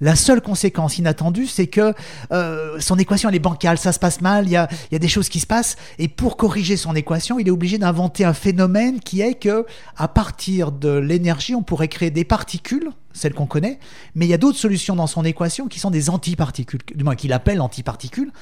La 0.00 0.16
seule 0.16 0.40
conséquence 0.40 0.96
inattendue, 0.96 1.46
c'est 1.46 1.66
que 1.66 1.92
euh, 2.32 2.80
son 2.80 2.96
équation 2.98 3.28
est 3.28 3.38
bancale, 3.38 3.76
ça 3.76 3.92
se 3.92 3.98
passe 3.98 4.20
mal, 4.20 4.46
il 4.46 4.52
y 4.52 4.56
a, 4.56 4.68
des 4.90 5.08
choses 5.08 5.28
qui 5.28 5.40
se 5.40 5.46
passent, 5.46 5.76
et 5.98 6.08
pour 6.08 6.36
corriger 6.36 6.76
son 6.76 6.94
équation, 6.94 7.38
il 7.38 7.48
est 7.48 7.50
obligé 7.50 7.76
d'inventer 7.76 8.24
un 8.24 8.32
phénomène 8.32 9.00
qui 9.00 9.20
est 9.20 9.34
que 9.34 9.66
à 9.96 10.08
partir 10.08 10.72
de 10.72 10.90
l'énergie, 10.90 11.54
on 11.54 11.62
pourrait 11.62 11.88
créer 11.88 12.10
des 12.10 12.24
particules, 12.24 12.90
celles 13.12 13.34
qu'on 13.34 13.46
connaît, 13.46 13.78
mais 14.14 14.24
il 14.24 14.28
y 14.30 14.34
a 14.34 14.38
d'autres 14.38 14.58
solutions 14.58 14.96
dans 14.96 15.08
son 15.08 15.24
équation 15.24 15.66
qui 15.66 15.80
sont 15.80 15.90
des 15.90 16.08
antiparticules, 16.08 16.80
du 16.94 17.04
moins 17.04 17.16
qu'il 17.16 17.32
appelle 17.32 17.60
antiparticules. 17.60 18.32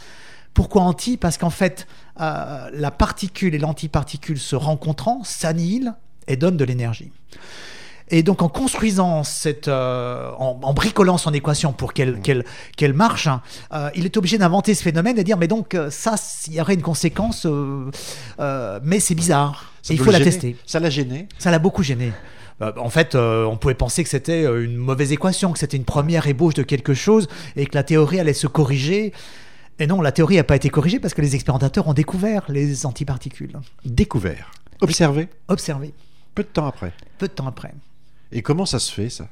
Pourquoi 0.58 0.82
anti? 0.82 1.16
Parce 1.16 1.38
qu'en 1.38 1.50
fait, 1.50 1.87
euh, 2.20 2.69
la 2.72 2.90
particule 2.90 3.55
et 3.55 3.58
l'antiparticule 3.58 4.40
se 4.40 4.56
rencontrant 4.56 5.22
s'annihilent 5.22 5.94
et 6.26 6.34
donnent 6.34 6.56
de 6.56 6.64
l'énergie. 6.64 7.12
Et 8.08 8.25
donc 8.25 8.43
en 8.43 8.49
construisant 8.49 9.22
cette, 9.22 9.69
euh, 9.69 10.32
en, 10.37 10.75
bricolant 10.75 11.16
son 11.16 11.32
équation 11.32 11.72
pour 11.72 11.93
qu'elle 11.93 12.16
mmh. 12.16 12.22
qu'elle 12.22 12.44
qu'elle 12.76 12.93
marche, 12.93 13.28
hein, 13.28 13.40
euh, 13.72 13.88
il 13.94 14.05
est 14.05 14.16
obligé 14.16 14.37
d'inventer 14.37 14.75
ce 14.75 14.82
phénomène 14.82 15.16
et 15.16 15.22
dire 15.22 15.37
mais 15.37 15.46
donc 15.46 15.76
ça, 15.90 16.16
il 16.49 16.55
y 16.55 16.60
aurait 16.60 16.75
une 16.75 16.82
conséquence, 16.82 17.46
mais 18.82 18.99
c'est 18.99 19.14
bizarre. 19.14 19.72
il 19.88 20.00
faut 20.00 20.10
la 20.10 20.19
tester. 20.19 20.56
Ça 20.66 20.81
l'a 20.81 20.90
gêné. 20.90 21.28
Ça 21.38 21.52
l'a 21.52 21.60
beaucoup 21.60 21.84
gêné. 21.84 22.12
En 22.60 22.90
fait, 22.90 23.14
on 23.14 23.56
pouvait 23.56 23.75
penser 23.75 24.02
que 24.02 24.10
c'était 24.10 24.43
une 24.43 24.75
mauvaise 24.75 25.12
équation, 25.12 25.52
que 25.52 25.60
c'était 25.60 25.76
une 25.76 25.84
première 25.84 26.26
ébauche 26.26 26.55
de 26.55 26.64
quelque 26.64 26.94
chose 26.94 27.28
et 27.55 27.64
que 27.64 27.76
la 27.76 27.84
théorie 27.84 28.19
allait 28.19 28.32
se 28.32 28.49
corriger. 28.49 29.12
Et 29.80 29.86
non, 29.86 30.00
la 30.00 30.12
théorie 30.12 30.36
n'a 30.36 30.44
pas 30.44 30.56
été 30.56 30.70
corrigée 30.70 30.98
parce 30.98 31.14
que 31.14 31.20
les 31.22 31.34
expérimentateurs 31.34 31.86
ont 31.86 31.94
découvert 31.94 32.44
les 32.48 32.84
antiparticules. 32.84 33.52
Découvert. 33.84 34.50
Observé. 34.80 35.28
Observé. 35.48 35.94
Peu 36.34 36.42
de 36.42 36.48
temps 36.48 36.66
après. 36.66 36.92
Peu 37.19 37.28
de 37.28 37.32
temps 37.32 37.46
après. 37.46 37.72
Et 38.32 38.42
comment 38.42 38.66
ça 38.66 38.78
se 38.78 38.92
fait, 38.92 39.08
ça? 39.08 39.28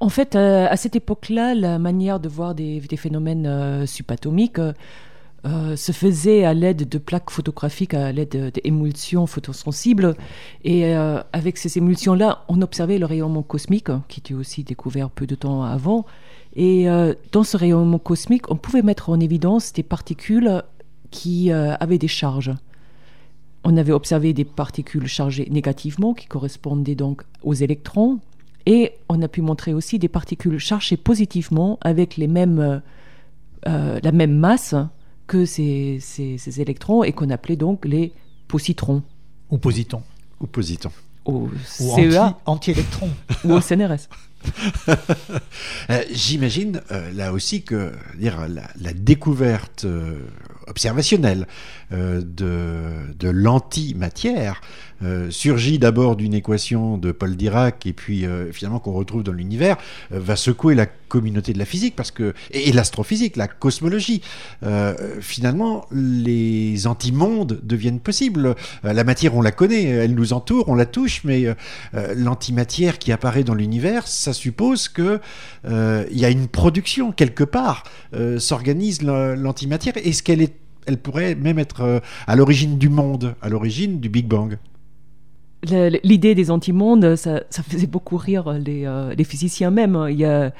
En 0.00 0.08
fait, 0.08 0.34
euh, 0.34 0.66
à 0.68 0.76
cette 0.76 0.96
époque-là, 0.96 1.54
la 1.54 1.78
manière 1.78 2.20
de 2.20 2.28
voir 2.28 2.54
des, 2.54 2.80
phénomènes 2.96 3.46
euh, 3.46 3.84
subatomiques 3.84 4.58
euh, 4.58 5.76
se 5.76 5.92
faisait 5.92 6.44
à 6.44 6.54
l'aide 6.54 6.88
de 6.88 6.98
plaques 6.98 7.30
photographiques, 7.30 7.92
à 7.92 8.10
l'aide 8.10 8.50
d'émulsions 8.54 9.26
photosensibles. 9.26 10.14
Et 10.64 10.94
avec 10.94 11.58
ces 11.58 11.76
émulsions-là, 11.78 12.44
on 12.48 12.62
observait 12.62 12.98
le 12.98 13.06
rayonnement 13.06 13.42
cosmique, 13.42 13.88
qui 14.08 14.20
était 14.20 14.34
aussi 14.34 14.64
découvert 14.64 15.10
peu 15.10 15.26
de 15.26 15.34
temps 15.34 15.62
avant. 15.62 16.06
Et 16.56 16.86
dans 17.30 17.44
ce 17.44 17.56
rayonnement 17.56 17.98
cosmique, 17.98 18.50
on 18.50 18.56
pouvait 18.56 18.82
mettre 18.82 19.08
en 19.10 19.20
évidence 19.20 19.72
des 19.72 19.84
particules 19.84 20.62
qui 21.10 21.52
avaient 21.52 21.98
des 21.98 22.08
charges 22.08 22.52
on 23.64 23.76
avait 23.76 23.92
observé 23.92 24.32
des 24.32 24.44
particules 24.44 25.06
chargées 25.06 25.48
négativement 25.50 26.14
qui 26.14 26.26
correspondaient 26.26 26.94
donc 26.94 27.22
aux 27.42 27.54
électrons 27.54 28.20
et 28.66 28.92
on 29.08 29.20
a 29.22 29.28
pu 29.28 29.42
montrer 29.42 29.74
aussi 29.74 29.98
des 29.98 30.08
particules 30.08 30.58
chargées 30.58 30.96
positivement 30.96 31.78
avec 31.80 32.16
les 32.16 32.28
mêmes, 32.28 32.58
euh, 32.58 32.78
euh, 33.66 34.00
la 34.02 34.12
même 34.12 34.36
masse 34.36 34.74
que 35.26 35.44
ces, 35.44 35.98
ces, 36.00 36.60
électrons 36.60 37.04
et 37.04 37.12
qu'on 37.12 37.30
appelait 37.30 37.56
donc 37.56 37.84
les 37.84 38.12
positrons. 38.48 39.02
Ou 39.50 39.58
positons. 39.58 40.02
Ou 40.40 40.46
positons. 40.46 40.92
Au 41.24 41.48
CEA. 41.64 42.38
Anti-électrons. 42.46 43.10
ou 43.44 43.52
au 43.52 43.60
CNRS. 43.60 44.08
Euh, 45.88 46.02
j'imagine 46.12 46.82
là 47.14 47.32
aussi 47.32 47.62
que 47.62 47.92
dire, 48.16 48.46
la, 48.48 48.92
découverte 48.92 49.86
observationnelle 50.70 51.46
euh, 51.92 52.22
de, 52.24 53.12
de 53.18 53.28
l'antimatière 53.28 54.60
euh, 55.02 55.30
surgit 55.30 55.78
d'abord 55.78 56.14
d'une 56.14 56.34
équation 56.34 56.98
de 56.98 57.10
Paul 57.10 57.34
Dirac 57.34 57.86
et 57.86 57.92
puis 57.92 58.26
euh, 58.26 58.52
finalement 58.52 58.78
qu'on 58.78 58.92
retrouve 58.92 59.22
dans 59.22 59.32
l'univers, 59.32 59.76
va 60.10 60.36
secouer 60.36 60.74
la 60.74 60.86
communauté 60.86 61.52
de 61.52 61.58
la 61.58 61.64
physique 61.64 61.96
parce 61.96 62.12
que 62.12 62.34
et, 62.52 62.70
l'astrophysique, 62.72 63.36
la 63.36 63.48
cosmologie. 63.48 64.22
finalement, 65.20 65.86
les 65.90 66.86
antimondes 66.86 67.58
deviennent 67.64 67.98
possibles. 67.98 68.54
la 68.84 69.02
matière, 69.02 69.34
on 69.34 69.42
la 69.42 69.50
connaît, 69.50 69.82
elle 69.82 70.14
nous 70.14 70.32
entoure, 70.32 70.68
on 70.68 70.76
la 70.76 70.86
touche, 70.86 71.24
mais 71.24 71.46
l'antimatière 72.14 73.00
qui 73.00 73.10
apparaît 73.10 73.42
dans 73.42 73.54
l'univers, 73.54 74.06
ça 74.06 74.29
suppose 74.32 74.88
que 74.88 75.20
il 75.64 76.18
y 76.18 76.24
a 76.24 76.30
une 76.30 76.48
production 76.48 77.12
quelque 77.12 77.44
part. 77.44 77.84
S'organise 78.38 79.02
l'antimatière. 79.02 79.96
Est-ce 79.96 80.22
qu'elle 80.22 80.42
est 80.42 80.54
elle 80.86 80.98
pourrait 80.98 81.34
même 81.34 81.58
être 81.58 81.82
euh, 81.82 82.00
à 82.26 82.36
l'origine 82.36 82.78
du 82.78 82.88
monde, 82.88 83.34
à 83.42 83.48
l'origine 83.48 84.00
du 84.00 84.08
Big 84.08 84.26
Bang? 84.26 84.58
L'idée 85.62 86.34
des 86.34 86.50
antimondes, 86.50 87.16
ça, 87.16 87.42
ça 87.50 87.62
faisait 87.62 87.86
beaucoup 87.86 88.16
rire 88.16 88.50
les, 88.52 88.86
euh, 88.86 89.14
les 89.14 89.24
physiciens 89.24 89.70
même. 89.70 90.06
Il 90.10 90.16
y 90.16 90.24
a 90.24 90.52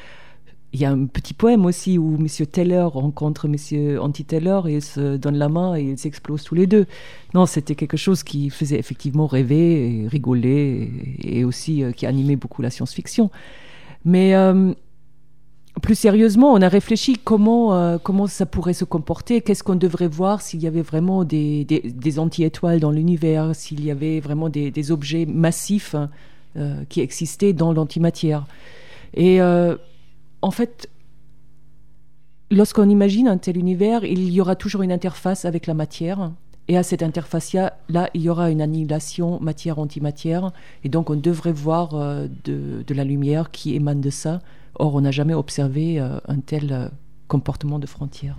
il 0.72 0.80
y 0.80 0.84
a 0.84 0.90
un 0.90 1.06
petit 1.06 1.34
poème 1.34 1.66
aussi 1.66 1.98
où 1.98 2.16
M. 2.16 2.26
Taylor 2.46 2.92
rencontre 2.92 3.46
M. 3.46 3.98
Anti-Taylor 3.98 4.68
et 4.68 4.80
se 4.80 5.16
donne 5.16 5.36
la 5.36 5.48
main 5.48 5.76
et 5.76 5.82
ils 5.82 5.98
s'explosent 5.98 6.44
tous 6.44 6.54
les 6.54 6.66
deux. 6.66 6.86
Non, 7.34 7.46
c'était 7.46 7.74
quelque 7.74 7.96
chose 7.96 8.22
qui 8.22 8.50
faisait 8.50 8.78
effectivement 8.78 9.26
rêver 9.26 10.06
rigoler 10.08 11.16
et, 11.22 11.44
aussi 11.44 11.82
qui 11.96 12.06
animait 12.06 12.36
beaucoup 12.36 12.62
la 12.62 12.70
science-fiction. 12.70 13.30
Mais 14.04 14.34
plus 15.80 15.94
sérieusement, 15.94 16.52
on 16.52 16.60
a 16.62 16.68
réfléchi 16.68 17.16
comment, 17.22 17.74
euh, 17.74 17.98
comment 18.02 18.26
ça 18.26 18.44
pourrait 18.44 18.74
se 18.74 18.84
comporter, 18.84 19.40
qu'est-ce 19.40 19.62
qu'on 19.62 19.76
devrait 19.76 20.08
voir 20.08 20.42
s'il 20.42 20.60
y 20.62 20.66
avait 20.66 20.82
vraiment 20.82 21.24
des, 21.24 21.66
anti-étoiles 22.18 22.80
dans 22.80 22.90
l'univers, 22.90 23.54
s'il 23.54 23.84
y 23.84 23.90
avait 23.90 24.20
vraiment 24.20 24.48
des, 24.48 24.90
objets 24.90 25.26
massifs 25.26 25.94
euh, 26.56 26.82
qui 26.88 27.00
existaient 27.00 27.52
dans 27.52 27.72
l'antimatière. 27.72 28.46
Et 29.14 29.40
euh, 29.40 29.76
en 30.42 30.50
fait, 30.50 30.88
lorsqu'on 32.50 32.88
imagine 32.88 33.28
un 33.28 33.38
tel 33.38 33.56
univers, 33.56 34.04
il 34.04 34.30
y 34.30 34.40
aura 34.40 34.56
toujours 34.56 34.82
une 34.82 34.92
interface 34.92 35.44
avec 35.44 35.66
la 35.66 35.74
matière. 35.74 36.32
Et 36.68 36.76
à 36.76 36.82
cette 36.84 37.02
interface-là, 37.02 38.10
il 38.14 38.22
y 38.22 38.28
aura 38.28 38.50
une 38.50 38.62
annihilation 38.62 39.40
matière-antimatière. 39.40 40.52
Et 40.84 40.88
donc, 40.88 41.10
on 41.10 41.16
devrait 41.16 41.52
voir 41.52 41.94
de, 41.94 42.84
de 42.86 42.94
la 42.94 43.02
lumière 43.02 43.50
qui 43.50 43.74
émane 43.74 44.00
de 44.00 44.10
ça 44.10 44.40
Or, 44.80 44.94
on 44.94 45.02
n'a 45.02 45.10
jamais 45.10 45.34
observé 45.34 46.00
euh, 46.00 46.18
un 46.26 46.40
tel 46.40 46.72
euh, 46.72 46.88
comportement 47.28 47.78
de 47.78 47.86
frontière. 47.86 48.36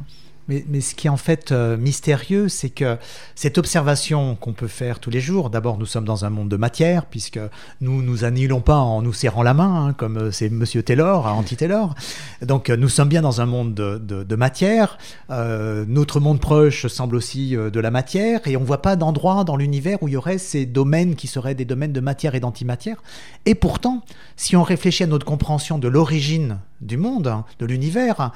Mais, 0.47 0.81
ce 0.81 0.95
qui 0.95 1.07
est 1.07 1.09
en 1.09 1.17
fait 1.17 1.51
euh, 1.51 1.77
mystérieux, 1.77 2.49
c'est 2.49 2.69
que 2.69 2.97
cette 3.35 3.57
observation 3.57 4.35
qu'on 4.35 4.53
peut 4.53 4.67
faire 4.67 4.99
tous 4.99 5.09
les 5.09 5.21
jours, 5.21 5.49
d'abord 5.49 5.77
nous 5.77 5.85
sommes 5.85 6.05
dans 6.05 6.25
un 6.25 6.29
monde 6.29 6.49
de 6.49 6.57
matière, 6.57 7.05
puisque 7.05 7.39
nous 7.79 8.01
nous 8.01 8.23
annihilons 8.23 8.61
pas 8.61 8.77
en 8.77 9.01
nous 9.01 9.13
serrant 9.13 9.43
la 9.43 9.53
main, 9.53 9.87
hein, 9.87 9.93
comme 9.93 10.17
euh, 10.17 10.31
c'est 10.31 10.49
Monsieur 10.49 10.83
Taylor, 10.83 11.27
anti-Taylor. 11.27 11.95
Donc 12.41 12.69
euh, 12.69 12.75
nous 12.75 12.89
sommes 12.89 13.09
bien 13.09 13.21
dans 13.21 13.39
un 13.39 13.45
monde 13.45 13.73
de, 13.73 14.35
matière. 14.35 14.97
notre 15.29 16.19
monde 16.19 16.39
proche 16.39 16.87
semble 16.87 17.15
aussi 17.15 17.51
de 17.51 17.79
la 17.79 17.91
matière, 17.91 18.39
et 18.47 18.57
on 18.57 18.63
voit 18.63 18.81
pas 18.81 18.95
d'endroit 18.95 19.43
dans 19.43 19.55
l'univers 19.55 20.01
où 20.01 20.07
il 20.07 20.13
y 20.13 20.17
aurait 20.17 20.39
ces 20.39 20.65
domaines 20.65 21.15
qui 21.15 21.27
seraient 21.27 21.53
des 21.53 21.65
domaines 21.65 21.93
de 21.93 21.99
matière 21.99 22.33
et 22.33 22.39
d'antimatière. 22.39 23.03
Et 23.45 23.53
pourtant, 23.53 24.01
si 24.35 24.55
on 24.55 24.63
réfléchit 24.63 25.03
à 25.03 25.07
notre 25.07 25.25
compréhension 25.25 25.77
de 25.77 25.87
l'origine 25.87 26.59
du 26.81 26.97
monde, 26.97 27.27
hein, 27.27 27.45
de 27.59 27.65
l'univers, 27.65 28.31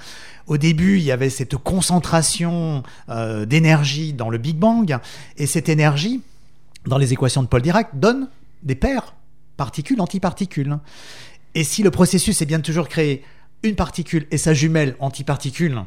au 0.47 0.57
début, 0.57 0.97
il 0.97 1.03
y 1.03 1.11
avait 1.11 1.29
cette 1.29 1.57
concentration 1.57 2.83
euh, 3.09 3.45
d'énergie 3.45 4.13
dans 4.13 4.29
le 4.29 4.37
Big 4.37 4.57
Bang, 4.57 4.97
et 5.37 5.47
cette 5.47 5.69
énergie, 5.69 6.21
dans 6.85 6.97
les 6.97 7.13
équations 7.13 7.43
de 7.43 7.47
Paul 7.47 7.61
Dirac, 7.61 7.99
donne 7.99 8.29
des 8.63 8.75
paires 8.75 9.15
particules-antiparticules. 9.57 10.77
Et 11.55 11.63
si 11.63 11.83
le 11.83 11.91
processus 11.91 12.41
est 12.41 12.45
bien 12.45 12.59
toujours 12.59 12.87
créer 12.87 13.23
une 13.63 13.75
particule 13.75 14.27
et 14.31 14.37
sa 14.37 14.53
jumelle 14.53 14.95
antiparticule, 14.99 15.81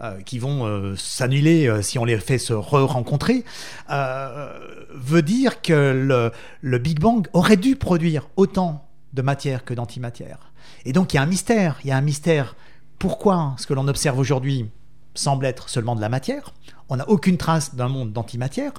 euh, 0.00 0.20
qui 0.22 0.38
vont 0.38 0.66
euh, 0.66 0.96
s'annuler 0.96 1.70
si 1.82 1.98
on 1.98 2.04
les 2.04 2.18
fait 2.18 2.38
se 2.38 2.52
re-rencontrer, 2.52 3.44
veut 3.88 5.22
dire 5.22 5.62
que 5.62 6.30
le, 6.62 6.78
Big 6.78 7.00
Bang 7.00 7.26
aurait 7.32 7.56
dû 7.56 7.76
produire 7.76 8.28
autant 8.36 8.86
de 9.12 9.22
matière 9.22 9.64
que 9.64 9.74
d'antimatière. 9.74 10.51
Et 10.84 10.92
donc 10.92 11.12
il 11.12 11.16
y 11.16 11.18
a 11.18 11.22
un 11.22 11.26
mystère, 11.26 11.78
il 11.84 11.88
y 11.88 11.92
a 11.92 11.96
un 11.96 12.02
mystère. 12.02 12.56
Pourquoi 12.98 13.54
ce 13.58 13.66
que 13.66 13.74
l'on 13.74 13.88
observe 13.88 14.18
aujourd'hui 14.18 14.68
semble 15.14 15.46
être 15.46 15.68
seulement 15.68 15.96
de 15.96 16.00
la 16.00 16.08
matière? 16.08 16.54
On 16.88 16.96
n'a 16.96 17.08
aucune 17.08 17.36
trace 17.36 17.74
d'un 17.74 17.88
monde 17.88 18.12
d'antimatière. 18.12 18.72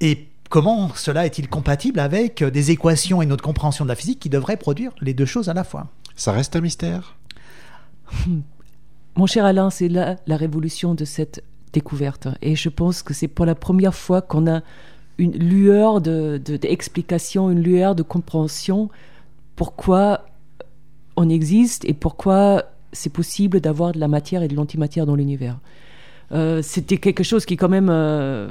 Et 0.00 0.28
comment 0.50 0.90
cela 0.94 1.26
est-il 1.26 1.48
compatible 1.48 2.00
avec 2.00 2.44
des 2.44 2.70
équations 2.70 3.22
et 3.22 3.26
notre 3.26 3.42
compréhension 3.42 3.84
de 3.84 3.88
la 3.88 3.94
physique 3.94 4.20
qui 4.20 4.28
devraient 4.28 4.56
produire 4.56 4.92
les 5.00 5.14
deux 5.14 5.26
choses 5.26 5.48
à 5.48 5.54
la 5.54 5.64
fois? 5.64 5.88
Ça 6.16 6.32
reste 6.32 6.56
un 6.56 6.60
mystère? 6.60 7.16
Mon 9.16 9.26
cher 9.26 9.44
Alain, 9.44 9.70
c'est 9.70 9.88
là 9.88 10.16
la 10.26 10.36
révolution 10.36 10.94
de 10.94 11.04
cette 11.04 11.42
découverte. 11.72 12.28
Et 12.42 12.56
je 12.56 12.68
pense 12.68 13.02
que 13.02 13.14
c'est 13.14 13.28
pour 13.28 13.46
la 13.46 13.54
première 13.54 13.94
fois 13.94 14.20
qu'on 14.22 14.46
a 14.46 14.60
une 15.18 15.32
lueur 15.32 16.00
d'explication, 16.00 17.48
de, 17.48 17.52
une 17.52 17.62
lueur 17.62 17.94
de 17.94 18.02
compréhension. 18.02 18.90
Pourquoi 19.56 20.26
on 21.16 21.28
existe 21.28 21.84
et 21.84 21.94
pourquoi 21.94 22.64
c'est 22.92 23.12
possible 23.12 23.60
d'avoir 23.60 23.92
de 23.92 23.98
la 23.98 24.08
matière 24.08 24.42
et 24.42 24.48
de 24.48 24.54
l'antimatière 24.54 25.06
dans 25.06 25.16
l'univers. 25.16 25.58
Euh, 26.32 26.62
c'était 26.62 26.98
quelque 26.98 27.24
chose 27.24 27.44
qui 27.44 27.56
quand 27.56 27.68
même 27.68 27.88
euh, 27.90 28.48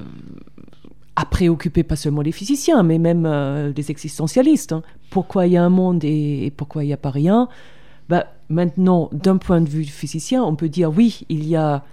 a 1.16 1.26
préoccupé 1.26 1.84
pas 1.84 1.96
seulement 1.96 2.22
les 2.22 2.32
physiciens, 2.32 2.84
mais 2.84 3.00
même 3.00 3.26
euh, 3.26 3.72
les 3.76 3.92
existentialistes. 3.92 4.74
Hein. 4.74 4.84
Pourquoi 5.10 5.48
il 5.48 5.54
y 5.54 5.58
a 5.58 5.64
un 5.64 5.70
monde 5.70 6.04
et, 6.04 6.52
pourquoi 6.56 6.84
il 6.84 6.88
n'y 6.88 6.94
a 6.94 6.98
pas 6.98 7.12
rien? 7.12 7.48
Bah, 8.10 8.28
Maintenant, 8.50 9.10
d'un 9.14 9.38
point 9.38 9.62
de 9.62 9.70
vue 9.70 9.86
physicien, 9.86 10.44
on 10.44 10.56
peut 10.56 10.68
dire 10.68 10.92
oui, 10.96 11.26
il 11.30 11.48
y 11.48 11.56
a 11.56 11.86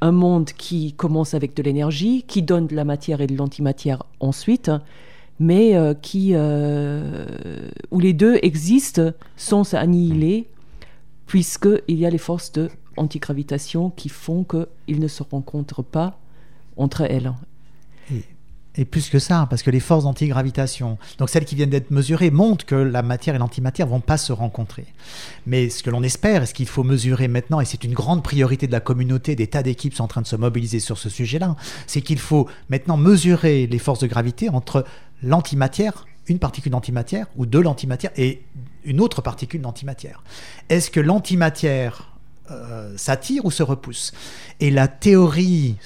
un 0.00 0.12
monde 0.12 0.50
qui 0.56 0.92
commence 0.92 1.34
avec 1.34 1.54
de 1.54 1.62
l'énergie, 1.62 2.22
qui 2.22 2.42
donne 2.42 2.68
de 2.68 2.76
la 2.76 2.84
matière 2.84 3.20
et 3.20 3.26
de 3.26 3.36
l'antimatière 3.36 4.04
ensuite, 4.20 4.70
mais 5.38 5.76
qui, 6.02 6.34
où 6.34 8.00
les 8.00 8.12
deux 8.12 8.38
existent 8.42 9.12
sans 9.36 9.64
s'annihiler 9.64 10.48
puisqu'il 11.26 11.98
y 11.98 12.06
a 12.06 12.10
les 12.10 12.18
forces 12.18 12.52
de 12.52 12.70
antigravitation 12.96 13.90
qui 13.90 14.08
font 14.08 14.44
qu'ils 14.44 14.98
ne 14.98 15.08
se 15.08 15.22
rencontrent 15.22 15.84
pas 15.84 16.18
entre 16.76 17.02
elles. 17.02 17.32
Et, 18.78 18.84
plus 18.84 19.10
que 19.10 19.18
ça, 19.18 19.46
parce 19.50 19.62
que 19.62 19.70
les 19.70 19.80
forces 19.80 20.04
d'antigravitation, 20.04 20.98
donc 21.18 21.28
celles 21.28 21.44
qui 21.44 21.54
viennent 21.54 21.70
d'être 21.70 21.90
mesurées, 21.90 22.30
montrent 22.30 22.64
que 22.64 22.74
la 22.74 23.02
matière 23.02 23.34
et 23.34 23.38
l'antimatière 23.38 23.86
vont 23.86 24.00
pas 24.00 24.16
se 24.16 24.32
rencontrer. 24.32 24.86
Mais 25.46 25.68
ce 25.68 25.82
que 25.82 25.90
l'on 25.90 26.02
espère, 26.02 26.42
et 26.42 26.46
ce 26.46 26.54
qu'il 26.54 26.68
faut 26.68 26.84
mesurer 26.84 27.28
maintenant, 27.28 27.60
et 27.60 27.64
c'est 27.64 27.84
une 27.84 27.94
grande 27.94 28.22
priorité 28.22 28.66
de 28.66 28.72
la 28.72 28.80
communauté, 28.80 29.36
des 29.36 29.46
tas 29.46 29.62
d'équipes 29.62 29.94
sont 29.94 30.04
en 30.04 30.08
train 30.08 30.22
de 30.22 30.26
se 30.26 30.36
mobiliser 30.36 30.80
sur 30.80 30.96
ce 30.96 31.08
sujet-là, 31.08 31.56
c'est 31.86 32.00
qu'il 32.00 32.18
faut 32.18 32.48
maintenant 32.70 32.96
mesurer 32.96 33.66
les 33.66 33.78
forces 33.78 34.00
de 34.00 34.06
gravité 34.06 34.48
entre 34.48 34.84
l'antimatière 35.22 36.06
une 36.28 36.38
particule 36.38 36.72
d'antimatière 36.72 37.26
ou 37.36 37.46
de 37.46 37.58
l'antimatière 37.58 38.12
et 38.16 38.42
une 38.84 39.00
autre 39.00 39.22
particule 39.22 39.60
d'antimatière. 39.60 40.22
Est-ce 40.68 40.90
que 40.90 41.00
l'antimatière 41.00 42.12
euh, 42.50 42.96
s'attire 42.96 43.44
ou 43.44 43.50
se 43.50 43.62
repousse? 43.62 44.12
Et 44.60 44.70
la 44.70 44.88
théorie 44.88 45.76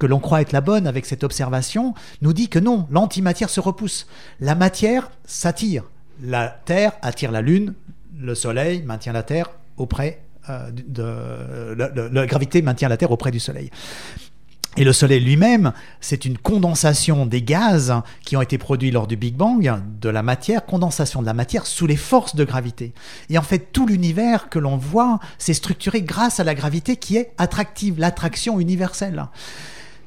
que 0.00 0.06
l'on 0.06 0.18
croit 0.18 0.40
être 0.40 0.50
la 0.50 0.62
bonne 0.62 0.88
avec 0.88 1.06
cette 1.06 1.22
observation 1.22 1.94
nous 2.22 2.32
dit 2.32 2.48
que 2.48 2.58
non, 2.58 2.88
l'antimatière 2.90 3.50
se 3.50 3.60
repousse. 3.60 4.08
La 4.40 4.56
matière 4.56 5.12
s'attire. 5.24 5.84
La 6.22 6.48
Terre 6.48 6.92
attire 7.02 7.30
la 7.30 7.42
Lune, 7.42 7.74
le 8.18 8.34
Soleil 8.34 8.82
maintient 8.82 9.12
la 9.12 9.22
Terre 9.22 9.50
auprès 9.76 10.22
euh, 10.48 10.70
de, 10.72 11.74
la, 12.12 12.26
gravité 12.26 12.62
maintient 12.62 12.88
la 12.88 12.96
Terre 12.96 13.12
auprès 13.12 13.30
du 13.30 13.38
Soleil. 13.38 13.70
Et 14.76 14.84
le 14.84 14.92
Soleil 14.92 15.20
lui-même, 15.20 15.72
c'est 16.00 16.24
une 16.24 16.38
condensation 16.38 17.26
des 17.26 17.42
gaz 17.42 17.92
qui 18.24 18.36
ont 18.36 18.42
été 18.42 18.56
produits 18.56 18.92
lors 18.92 19.06
du 19.06 19.16
Big 19.16 19.34
Bang, 19.34 19.82
de 20.00 20.08
la 20.08 20.22
matière, 20.22 20.64
condensation 20.64 21.20
de 21.20 21.26
la 21.26 21.34
matière 21.34 21.66
sous 21.66 21.86
les 21.86 21.96
forces 21.96 22.36
de 22.36 22.44
gravité. 22.44 22.94
Et 23.28 23.36
en 23.36 23.42
fait, 23.42 23.72
tout 23.72 23.86
l'univers 23.86 24.48
que 24.48 24.60
l'on 24.60 24.76
voit 24.76 25.18
s'est 25.38 25.54
structuré 25.54 26.02
grâce 26.02 26.38
à 26.40 26.44
la 26.44 26.54
gravité 26.54 26.96
qui 26.96 27.16
est 27.16 27.32
attractive, 27.36 27.98
l'attraction 27.98 28.60
universelle. 28.60 29.26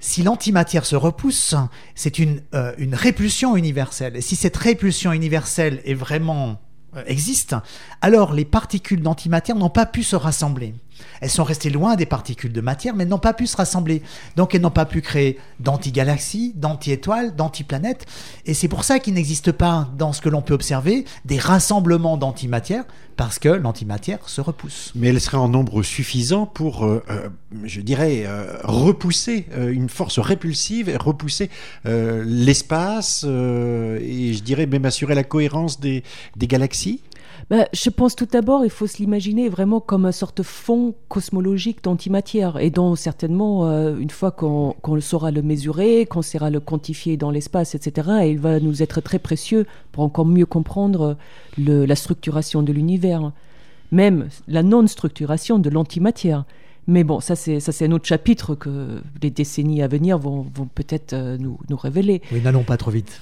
Si 0.04 0.22
l'antimatière 0.22 0.86
se 0.86 0.98
repousse, 0.98 1.56
c'est 1.96 2.20
une, 2.20 2.42
euh, 2.54 2.74
une 2.78 2.94
répulsion 2.94 3.56
universelle. 3.56 4.18
Et 4.18 4.22
si 4.22 4.36
cette 4.36 4.58
répulsion 4.58 5.14
universelle 5.14 5.82
est 5.86 5.94
vraiment 5.94 6.60
euh, 6.98 7.04
existe, 7.08 7.56
alors 8.02 8.34
les 8.34 8.44
particules 8.44 9.02
d'antimatière 9.02 9.56
n'ont 9.56 9.70
pas 9.70 9.86
pu 9.86 10.04
se 10.04 10.18
rassembler. 10.18 10.74
Elles 11.22 11.30
sont 11.30 11.44
restées 11.44 11.70
loin 11.70 11.96
des 11.96 12.06
particules 12.06 12.52
de 12.52 12.62
matière, 12.62 12.96
mais 12.96 13.06
n'ont 13.06 13.20
pas 13.20 13.34
pu 13.34 13.48
se 13.48 13.58
rassembler. 13.58 14.02
Donc 14.36 14.56
elles 14.56 14.62
n'ont 14.62 14.72
pas 14.72 14.86
pu 14.86 15.02
créer 15.02 15.40
d'antigalaxies, 15.60 16.54
d'anti-étoiles, 16.56 17.36
d'antiplanètes. 17.36 18.06
Et 18.46 18.54
c'est 18.54 18.68
pour 18.68 18.84
ça 18.84 19.00
qu'il 19.00 19.14
n'existe 19.14 19.52
pas, 19.52 19.90
dans 19.98 20.14
ce 20.14 20.22
que 20.22 20.30
l'on 20.30 20.42
peut 20.42 20.54
observer, 20.54 21.06
des 21.26 21.38
rassemblements 21.38 22.18
d'antimatière, 22.18 22.84
parce 23.16 23.40
que 23.40 23.50
l'antimatière 23.50 24.28
se 24.28 24.42
repousse. 24.42 24.92
Mais 24.96 25.10
elle 25.10 25.22
serait 25.22 25.38
en 25.38 25.50
nombre 25.50 25.84
suffisant 25.84 26.46
pour, 26.46 26.86
euh, 26.86 27.04
euh, 27.10 27.30
je 27.64 27.82
dirais, 27.82 28.24
euh, 28.26 28.58
repousser 28.64 29.48
une 29.56 29.90
force 29.90 30.20
répulsive, 30.20 30.96
repousser 31.00 31.50
l'espace 31.86 33.24
et 33.24 34.34
je 34.34 34.44
dirais 34.44 34.66
même 34.66 34.86
assurer 34.86 35.16
la 35.16 35.24
cohérence 35.24 35.80
des 35.80 36.04
galaxies 36.38 37.02
bah, 37.50 37.68
je 37.74 37.90
pense 37.90 38.16
tout 38.16 38.26
d'abord, 38.26 38.64
il 38.64 38.70
faut 38.70 38.88
se 38.88 38.98
l'imaginer 38.98 39.50
vraiment 39.50 39.80
comme 39.80 40.06
une 40.06 40.12
sorte 40.12 40.38
de 40.38 40.44
fond 40.44 40.96
cosmologique 41.10 41.84
d'antimatière, 41.84 42.60
et 42.60 42.70
dont 42.70 42.96
certainement, 42.96 43.68
euh, 43.68 43.98
une 43.98 44.10
fois 44.10 44.32
qu'on 44.32 44.76
saura 45.02 45.32
le 45.32 45.42
mesurer, 45.42 46.06
qu'on 46.06 46.22
saura 46.22 46.50
le 46.50 46.60
quantifier 46.60 47.18
dans 47.18 47.32
l'espace, 47.32 47.76
etc., 47.76 48.10
il 48.26 48.40
va 48.40 48.60
nous 48.60 48.82
être 48.82 49.02
très 49.02 49.20
précieux 49.20 49.66
pour 49.92 50.04
encore 50.04 50.26
mieux 50.26 50.46
comprendre 50.46 51.18
la 51.58 51.96
structuration 51.96 52.64
de 52.64 52.72
l'univers, 52.72 53.32
même 53.92 54.30
la 54.48 54.64
non-structuration 54.64 55.60
de 55.60 55.70
l'antimatière. 55.70 56.46
Mais 56.88 57.04
bon, 57.06 57.22
ça 57.22 57.36
c'est 57.36 57.62
ça 57.62 57.72
c'est 57.72 57.86
un 57.86 57.92
autre 57.92 58.06
chapitre 58.06 58.56
que 58.56 59.02
les 59.22 59.30
décennies 59.30 59.82
à 59.82 59.88
venir 59.88 60.18
vont, 60.18 60.46
vont 60.54 60.66
peut-être 60.66 61.14
euh, 61.14 61.38
nous, 61.38 61.58
nous 61.70 61.78
révéler. 61.78 62.22
Oui, 62.32 62.42
n'allons 62.42 62.64
pas 62.64 62.76
trop 62.76 62.92
vite. 62.92 63.22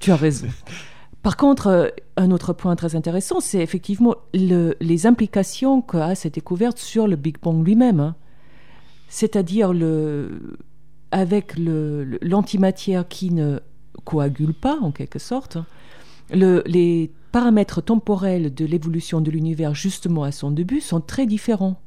tu 0.00 0.10
as 0.10 0.16
raison. 0.16 0.46
Par 1.22 1.36
contre, 1.36 1.66
euh, 1.66 1.88
un 2.16 2.30
autre 2.30 2.52
point 2.52 2.76
très 2.76 2.96
intéressant, 2.96 3.40
c'est 3.40 3.60
effectivement 3.60 4.14
les 4.32 5.06
implications 5.06 5.82
qu'a 5.82 6.14
cette 6.14 6.34
découverte 6.34 6.78
sur 6.78 7.06
le 7.06 7.16
Big 7.16 7.36
Bang 7.42 7.64
lui-même. 7.64 8.00
Hein. 8.00 8.14
C'est-à-dire 9.08 9.72
avec 11.10 11.54
l'antimatière 11.56 13.08
qui 13.08 13.32
ne 13.32 13.58
coagule 14.04 14.54
pas, 14.54 14.78
en 14.80 14.92
quelque 14.92 15.18
sorte, 15.18 15.58
les 16.32 17.10
paramètres 17.32 17.80
temporels 17.80 18.54
de 18.54 18.64
l'évolution 18.64 19.20
de 19.20 19.30
l'univers 19.30 19.74
justement 19.74 20.24
à 20.24 20.32
son 20.32 20.50
début 20.50 20.80
sont 20.80 21.00
très 21.00 21.26
différents 21.26 21.80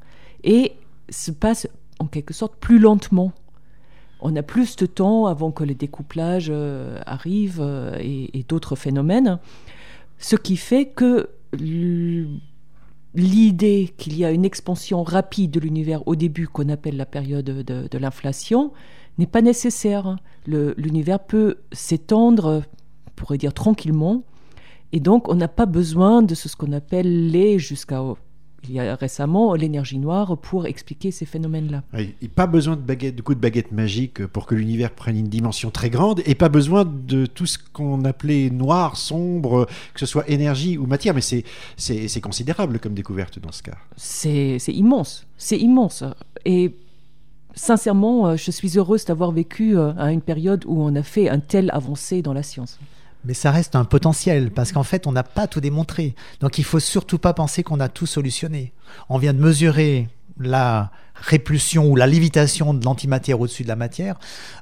et 0.43 0.73
se 1.09 1.31
passent 1.31 1.67
en 1.99 2.07
quelque 2.07 2.33
sorte 2.33 2.55
plus 2.55 2.79
lentement. 2.79 3.31
On 4.25 4.37
a 4.37 4.41
plus 4.41 4.77
de 4.77 4.85
temps 4.85 5.25
avant 5.25 5.51
que 5.51 5.65
le 5.65 5.75
découplage 5.75 6.47
euh, 6.49 6.97
arrive 7.05 7.59
euh, 7.59 7.97
et, 7.99 8.45
d'autres 8.47 8.77
phénomènes, 8.77 9.37
ce 10.17 10.37
qui 10.37 10.55
fait 10.55 10.85
que 10.85 11.29
l'idée 13.13 13.93
qu'il 13.97 14.17
y 14.17 14.23
a 14.23 14.31
une 14.31 14.45
expansion 14.45 15.03
rapide 15.03 15.51
de 15.51 15.59
l'univers 15.59 16.07
au 16.07 16.15
début 16.15 16.47
qu'on 16.47 16.69
appelle 16.69 16.95
la 16.95 17.05
période 17.05 17.45
de 17.45 17.97
l'inflation 17.97 18.71
n'est 19.17 19.27
pas 19.27 19.41
nécessaire. 19.41 20.15
L'univers 20.47 21.19
peut 21.19 21.57
s'étendre, 21.73 22.63
on 23.07 23.11
pourrait 23.17 23.37
dire 23.37 23.53
tranquillement, 23.53 24.23
et 24.93 25.01
donc 25.01 25.27
on 25.27 25.35
n'a 25.35 25.49
pas 25.49 25.65
besoin 25.65 26.21
de 26.21 26.33
ce, 26.33 26.55
qu'on 26.55 26.71
appelle 26.71 27.29
les, 27.29 27.59
jusqu'à 27.59 28.01
il 28.67 28.75
y 28.75 28.79
a 28.79 28.95
récemment 28.95 29.53
l'énergie 29.55 29.97
noire 29.97 30.37
pour 30.37 30.65
expliquer 30.65 31.11
ces 31.11 31.25
phénomènes-là. 31.25 31.83
Pas 32.35 32.47
besoin 32.47 32.75
de, 32.75 32.81
baguette, 32.81 33.15
de 33.15 33.21
coup 33.21 33.35
de 33.35 33.39
baguette 33.39 33.71
magique 33.71 34.25
pour 34.27 34.45
que 34.45 34.55
l'univers 34.55 34.91
prenne 34.91 35.17
une 35.17 35.27
dimension 35.27 35.71
très 35.71 35.89
grande 35.89 36.21
et 36.25 36.35
pas 36.35 36.49
besoin 36.49 36.85
de 36.85 37.25
tout 37.25 37.45
ce 37.45 37.57
qu'on 37.57 38.05
appelait 38.05 38.49
noir, 38.49 38.97
sombre, 38.97 39.67
que 39.93 39.99
ce 39.99 40.05
soit 40.05 40.29
énergie 40.29 40.77
ou 40.77 40.85
matière. 40.85 41.13
Mais 41.13 41.21
c'est 41.21 42.21
considérable 42.21 42.79
comme 42.79 42.93
découverte 42.93 43.39
dans 43.39 43.51
ce 43.51 43.63
cas. 43.63 43.77
C'est 43.97 44.57
immense, 44.67 45.25
c'est 45.37 45.57
immense. 45.57 46.03
Et 46.45 46.73
sincèrement, 47.55 48.27
euh, 48.27 48.35
je 48.35 48.51
suis 48.51 48.77
heureuse 48.77 49.05
d'avoir 49.05 49.31
vécu 49.31 49.77
euh, 49.77 49.93
à 49.97 50.11
une 50.11 50.21
période 50.21 50.63
où 50.65 50.81
on 50.81 50.95
a 50.95 51.03
fait 51.03 51.29
un 51.29 51.39
tel 51.39 51.69
avancé 51.71 52.21
dans 52.21 52.33
la 52.33 52.43
science. 52.43 52.79
Mais 53.25 53.33
ça 53.33 53.51
reste 53.51 53.75
un 53.75 53.85
potentiel, 53.85 54.51
parce 54.51 54.71
qu'en 54.71 54.83
fait, 54.83 55.07
on 55.07 55.11
n'a 55.11 55.23
pas 55.23 55.47
tout 55.47 55.61
démontré. 55.61 56.15
Donc 56.39 56.57
il 56.57 56.63
faut 56.63 56.79
surtout 56.79 57.17
pas 57.17 57.33
penser 57.33 57.63
qu'on 57.63 57.79
a 57.79 57.89
tout 57.89 58.05
solutionné. 58.05 58.73
On 59.09 59.17
vient 59.17 59.33
de 59.33 59.41
mesurer 59.41 60.07
la 60.39 60.91
répulsion 61.15 61.89
ou 61.89 61.95
la 61.95 62.07
lévitation 62.07 62.73
de 62.73 62.83
l'antimatière 62.83 63.39
au-dessus 63.39 63.63
de 63.63 63.67
la 63.67 63.75
matière, 63.75 64.17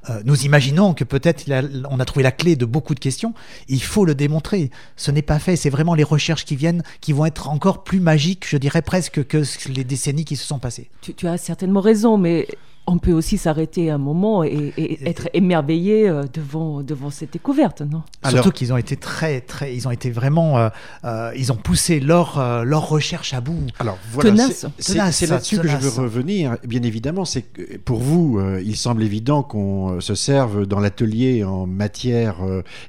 euh, 0.09 0.21
nous 0.25 0.45
imaginons 0.45 0.93
que 0.93 1.03
peut-être 1.03 1.45
on 1.89 1.99
a 1.99 2.05
trouvé 2.05 2.23
la 2.23 2.31
clé 2.31 2.55
de 2.55 2.65
beaucoup 2.65 2.93
de 2.93 2.99
questions. 2.99 3.33
Il 3.67 3.81
faut 3.81 4.05
le 4.05 4.15
démontrer. 4.15 4.69
Ce 4.95 5.11
n'est 5.11 5.21
pas 5.21 5.39
fait. 5.39 5.55
C'est 5.55 5.69
vraiment 5.69 5.95
les 5.95 6.03
recherches 6.03 6.45
qui 6.45 6.55
viennent 6.55 6.83
qui 6.99 7.13
vont 7.13 7.25
être 7.25 7.49
encore 7.49 7.83
plus 7.83 7.99
magiques, 7.99 8.45
je 8.47 8.57
dirais 8.57 8.81
presque, 8.81 9.25
que 9.25 9.43
les 9.69 9.83
décennies 9.83 10.25
qui 10.25 10.35
se 10.35 10.45
sont 10.45 10.59
passées. 10.59 10.89
tu 11.01 11.27
as 11.27 11.37
certainement 11.37 11.81
raison, 11.81 12.17
mais 12.17 12.47
on 12.87 12.97
peut 12.97 13.11
aussi 13.11 13.37
s'arrêter 13.37 13.89
un 13.89 13.97
moment 13.97 14.43
et, 14.43 14.73
être 15.05 15.29
émerveillé 15.33 16.09
euh, 16.09 16.23
devant, 16.33 16.81
devant 16.81 17.09
cette 17.09 17.33
découverte, 17.33 17.81
non? 17.81 18.03
Surtout 18.27 18.51
qu'ils 18.51 18.73
ont 18.73 18.77
été 18.77 18.97
très, 18.97 19.41
très, 19.41 19.75
ils 19.75 19.87
ont 19.87 19.91
été 19.91 20.09
vraiment, 20.09 20.57
euh, 20.57 20.69
euh, 21.05 21.31
ils 21.37 21.51
ont 21.51 21.55
poussé 21.55 21.99
leur, 21.99 22.63
leur 22.65 22.89
recherche 22.89 23.33
à 23.33 23.41
bout. 23.41 23.67
Alors 23.79 23.97
voilà, 24.11 24.47
c'est 24.79 25.27
là-dessus 25.27 25.59
que 25.59 25.67
je 25.67 25.77
veux 25.77 26.01
revenir. 26.03 26.57
Bien 26.65 26.81
évidemment, 26.81 27.25
c'est 27.25 27.43
que 27.43 27.77
pour 27.77 27.99
vous, 27.99 28.41
il 28.63 28.75
semble 28.75 29.03
évident 29.03 29.43
qu'on 29.43 30.01
se 30.01 30.15
serve 30.15 30.65
dans 30.65 30.79
l'atelier 30.79 31.43
en 31.43 31.67
matière 31.67 32.37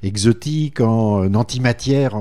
exotique, 0.01 0.81
en 0.81 1.33
antimatière, 1.33 2.15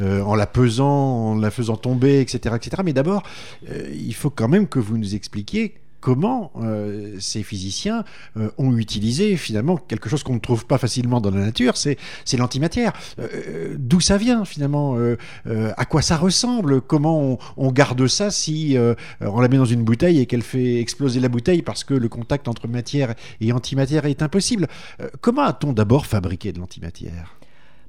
en 0.00 0.34
la 0.34 0.46
pesant, 0.46 1.30
en 1.30 1.34
la 1.36 1.50
faisant 1.50 1.76
tomber, 1.76 2.20
etc., 2.20 2.56
etc. 2.56 2.82
Mais 2.84 2.92
d'abord, 2.92 3.22
il 3.92 4.14
faut 4.14 4.30
quand 4.30 4.48
même 4.48 4.68
que 4.68 4.78
vous 4.78 4.98
nous 4.98 5.14
expliquiez 5.14 5.74
comment 6.04 6.52
euh, 6.60 7.16
ces 7.18 7.42
physiciens 7.42 8.04
euh, 8.36 8.50
ont 8.58 8.76
utilisé 8.76 9.38
finalement 9.38 9.78
quelque 9.78 10.10
chose 10.10 10.22
qu'on 10.22 10.34
ne 10.34 10.38
trouve 10.38 10.66
pas 10.66 10.76
facilement 10.76 11.18
dans 11.18 11.30
la 11.30 11.40
nature, 11.40 11.78
c'est 11.78 11.96
l'antimatière. 12.36 12.92
Euh, 13.18 13.74
d'où 13.78 14.00
ça 14.00 14.18
vient 14.18 14.44
finalement 14.44 14.98
À 15.46 15.84
quoi 15.86 16.02
ça 16.02 16.18
ressemble 16.18 16.82
Comment 16.82 17.38
on, 17.56 17.72
garde 17.72 18.06
ça 18.06 18.30
si 18.30 18.76
on 19.20 19.40
la 19.40 19.48
met 19.48 19.56
dans 19.56 19.64
une 19.64 19.82
bouteille 19.82 20.20
et 20.20 20.26
qu'elle 20.26 20.42
fait 20.42 20.78
exploser 20.78 21.20
la 21.20 21.30
bouteille 21.30 21.62
parce 21.62 21.84
que 21.84 21.94
le 21.94 22.08
contact 22.10 22.48
entre 22.48 22.68
matière 22.68 23.14
et 23.40 23.52
antimatière 23.52 24.04
est 24.04 24.20
impossible 24.20 24.68
Comment 25.22 25.42
a-t-on 25.42 25.72
d'abord 25.72 26.04
fabriqué 26.04 26.52
de 26.52 26.58
l'antimatière? 26.58 27.34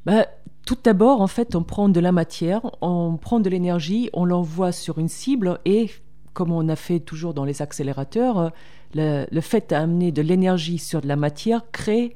Bah, 0.05 0.25
tout 0.65 0.77
d'abord, 0.81 1.19
en 1.19 1.27
fait, 1.27 1.55
on 1.55 1.63
prend 1.63 1.89
de 1.89 1.99
la 1.99 2.13
matière, 2.13 2.61
on 2.81 3.17
prend 3.17 3.41
de 3.41 3.49
l'énergie, 3.49 4.09
on 4.13 4.23
l'envoie 4.23 4.71
sur 4.71 4.99
une 4.99 5.09
cible 5.09 5.59
et 5.65 5.89
comme 6.35 6.51
on 6.51 6.69
a 6.69 6.75
fait 6.75 6.99
toujours 6.99 7.33
dans 7.33 7.45
les 7.45 7.63
accélérateurs, 7.63 8.51
euh, 8.97 9.25
le, 9.31 9.41
fait 9.41 9.71
d'amener 9.71 10.11
de 10.11 10.21
l'énergie 10.21 10.77
sur 10.77 11.01
de 11.01 11.07
la 11.07 11.15
matière 11.15 11.63
crée 11.71 12.13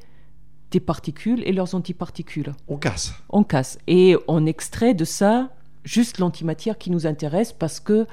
des 0.70 0.80
particules 0.80 1.42
et 1.46 1.54
leurs 1.54 1.74
antiparticules. 1.74 2.54
On 2.68 2.78
casse. 2.78 3.16
On 3.30 3.44
casse. 3.44 3.80
Et 3.88 4.16
on 4.28 4.46
extrait 4.46 4.94
de 4.94 5.06
ça 5.06 5.50
juste 5.84 6.20
l'antimatière 6.20 6.78
qui 6.78 6.92
nous 6.92 7.08
intéresse 7.08 7.54
parce 7.54 7.80
que 7.80 8.06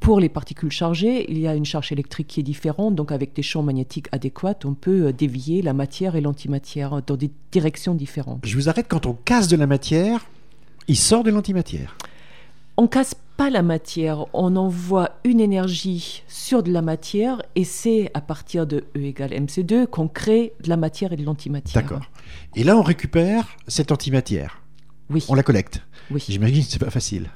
pour 0.00 0.20
les 0.20 0.28
particules 0.28 0.70
chargées, 0.70 1.30
il 1.30 1.38
y 1.38 1.48
a 1.48 1.54
une 1.54 1.64
charge 1.64 1.90
électrique 1.90 2.28
qui 2.28 2.40
est 2.40 2.44
différente, 2.44 2.94
donc 2.94 3.10
avec 3.10 3.34
des 3.34 3.42
champs 3.42 3.62
magnétiques 3.62 4.06
adéquats, 4.12 4.58
on 4.64 4.74
peut 4.74 5.06
euh, 5.06 5.12
dévier 5.12 5.62
la 5.62 5.72
matière 5.72 6.16
et 6.16 6.20
l'antimatière 6.20 7.02
dans 7.02 7.16
des 7.16 7.30
directions 7.50 7.94
différentes. 7.94 8.44
Je 8.44 8.54
vous 8.54 8.68
arrête, 8.68 8.86
quand 8.88 9.06
on 9.06 9.14
casse 9.14 9.48
de 9.48 9.56
la 9.56 9.66
matière, 9.66 10.26
il 10.86 10.96
sort 10.96 11.24
de 11.24 11.30
l'antimatière. 11.30 11.96
On 12.78 12.88
casse 12.88 13.14
pas 13.38 13.48
la 13.48 13.62
matière, 13.62 14.26
on 14.34 14.54
envoie 14.54 15.12
une 15.24 15.40
énergie 15.40 16.22
sur 16.28 16.62
de 16.62 16.70
la 16.70 16.82
matière 16.82 17.40
et 17.54 17.64
c'est 17.64 18.10
à 18.12 18.20
partir 18.20 18.66
de 18.66 18.84
E 18.94 19.00
égale 19.00 19.30
mc2 19.30 19.86
qu'on 19.86 20.08
crée 20.08 20.52
de 20.62 20.68
la 20.68 20.76
matière 20.76 21.12
et 21.14 21.16
de 21.16 21.24
l'antimatière. 21.24 21.82
D'accord. 21.82 22.02
Et 22.54 22.64
là, 22.64 22.76
on 22.76 22.82
récupère 22.82 23.56
cette 23.66 23.92
antimatière. 23.92 24.60
Oui. 25.08 25.24
On 25.28 25.34
la 25.34 25.42
collecte. 25.42 25.80
Oui. 26.10 26.22
J'imagine 26.28 26.64
que 26.64 26.70
c'est 26.70 26.78
pas 26.78 26.90
facile. 26.90 27.30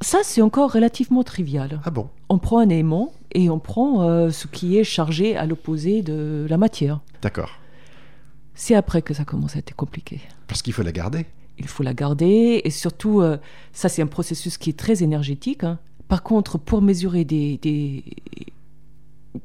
Ça, 0.00 0.18
c'est 0.22 0.42
encore 0.42 0.72
relativement 0.72 1.24
trivial. 1.24 1.80
Ah 1.84 1.90
bon? 1.90 2.08
On 2.28 2.38
prend 2.38 2.58
un 2.58 2.68
aimant 2.68 3.12
et 3.32 3.50
on 3.50 3.58
prend 3.58 4.02
euh, 4.02 4.30
ce 4.30 4.46
qui 4.46 4.78
est 4.78 4.84
chargé 4.84 5.36
à 5.36 5.46
l'opposé 5.46 6.02
de 6.02 6.46
la 6.48 6.58
matière. 6.58 7.00
D'accord. 7.22 7.50
C'est 8.54 8.76
après 8.76 9.02
que 9.02 9.14
ça 9.14 9.24
commence 9.24 9.56
à 9.56 9.58
être 9.58 9.74
compliqué. 9.74 10.20
Parce 10.46 10.62
qu'il 10.62 10.72
faut 10.72 10.82
la 10.82 10.92
garder 10.92 11.26
il 11.58 11.68
faut 11.68 11.82
la 11.82 11.94
garder. 11.94 12.60
Et 12.64 12.70
surtout, 12.70 13.20
euh, 13.20 13.36
ça 13.72 13.88
c'est 13.88 14.02
un 14.02 14.06
processus 14.06 14.58
qui 14.58 14.70
est 14.70 14.78
très 14.78 15.02
énergétique. 15.02 15.64
Hein. 15.64 15.78
Par 16.08 16.22
contre, 16.22 16.58
pour 16.58 16.82
mesurer 16.82 17.24
des, 17.24 17.58
des, 17.58 18.04